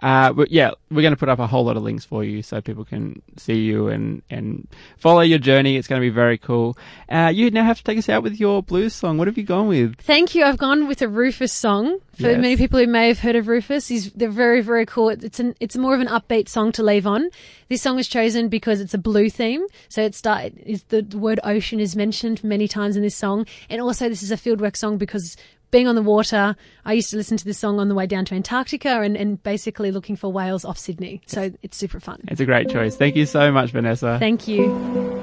Uh, 0.00 0.32
but 0.32 0.50
yeah, 0.50 0.70
we're 0.90 1.02
going 1.02 1.14
to 1.14 1.18
put 1.18 1.28
up 1.28 1.38
a 1.38 1.46
whole 1.46 1.64
lot 1.64 1.76
of 1.76 1.82
links 1.82 2.04
for 2.04 2.22
you 2.24 2.42
so 2.42 2.60
people 2.60 2.84
can 2.84 3.22
see 3.36 3.60
you 3.64 3.88
and, 3.88 4.22
and 4.28 4.66
follow 4.98 5.20
your 5.20 5.38
journey. 5.38 5.76
It's 5.76 5.88
going 5.88 6.00
to 6.00 6.04
be 6.06 6.10
very 6.14 6.36
cool. 6.38 6.76
Uh, 7.08 7.30
you 7.34 7.50
now 7.50 7.64
have 7.64 7.78
to 7.78 7.84
take 7.84 7.98
us 7.98 8.08
out 8.08 8.22
with 8.22 8.38
your 8.40 8.62
blues 8.62 8.94
song. 8.94 9.16
What 9.18 9.26
have 9.28 9.38
you 9.38 9.44
gone 9.44 9.68
with? 9.68 9.96
Thank 10.00 10.34
you. 10.34 10.44
I've 10.44 10.58
gone 10.58 10.86
with 10.88 11.00
a 11.02 11.08
Rufus 11.08 11.52
song. 11.52 11.98
For 12.16 12.30
Yes. 12.30 12.40
many 12.40 12.56
people 12.56 12.80
who 12.80 12.86
may 12.86 13.08
have 13.08 13.18
heard 13.18 13.36
of 13.36 13.46
Rufus, 13.46 13.88
he's 13.88 14.10
they're 14.12 14.30
very 14.30 14.62
very 14.62 14.86
cool. 14.86 15.10
It's 15.10 15.38
an 15.38 15.54
it's 15.60 15.76
more 15.76 15.94
of 15.94 16.00
an 16.00 16.06
upbeat 16.06 16.48
song 16.48 16.72
to 16.72 16.82
leave 16.82 17.06
on. 17.06 17.28
This 17.68 17.82
song 17.82 17.94
was 17.96 18.08
chosen 18.08 18.48
because 18.48 18.80
it's 18.80 18.94
a 18.94 18.98
blue 18.98 19.28
theme, 19.28 19.66
so 19.90 20.00
it 20.00 20.14
start 20.14 20.54
is 20.64 20.84
the, 20.84 21.02
the 21.02 21.18
word 21.26 21.40
ocean 21.44 21.80
is 21.80 21.96
mentioned 21.96 22.42
many 22.44 22.66
times 22.68 22.96
in 22.96 23.02
this 23.02 23.16
song, 23.16 23.46
and 23.68 23.80
also 23.80 24.08
this 24.08 24.22
is 24.22 24.30
a 24.30 24.36
fieldwork 24.36 24.76
song 24.76 24.98
because. 24.98 25.36
Being 25.72 25.88
on 25.88 25.96
the 25.96 26.02
water, 26.16 26.54
I 26.84 26.92
used 26.92 27.10
to 27.10 27.16
listen 27.16 27.36
to 27.38 27.44
this 27.44 27.58
song 27.58 27.80
on 27.80 27.88
the 27.88 27.94
way 27.94 28.06
down 28.06 28.24
to 28.26 28.36
Antarctica 28.36 29.00
and, 29.00 29.16
and 29.16 29.42
basically 29.42 29.90
looking 29.90 30.14
for 30.14 30.32
whales 30.32 30.64
off 30.64 30.78
Sydney. 30.78 31.20
So 31.26 31.50
it's 31.60 31.76
super 31.76 31.98
fun. 31.98 32.20
It's 32.28 32.40
a 32.40 32.46
great 32.46 32.70
choice. 32.70 32.96
Thank 32.96 33.16
you 33.16 33.26
so 33.26 33.50
much, 33.50 33.72
Vanessa. 33.72 34.16
Thank 34.20 34.46
you. 34.46 35.15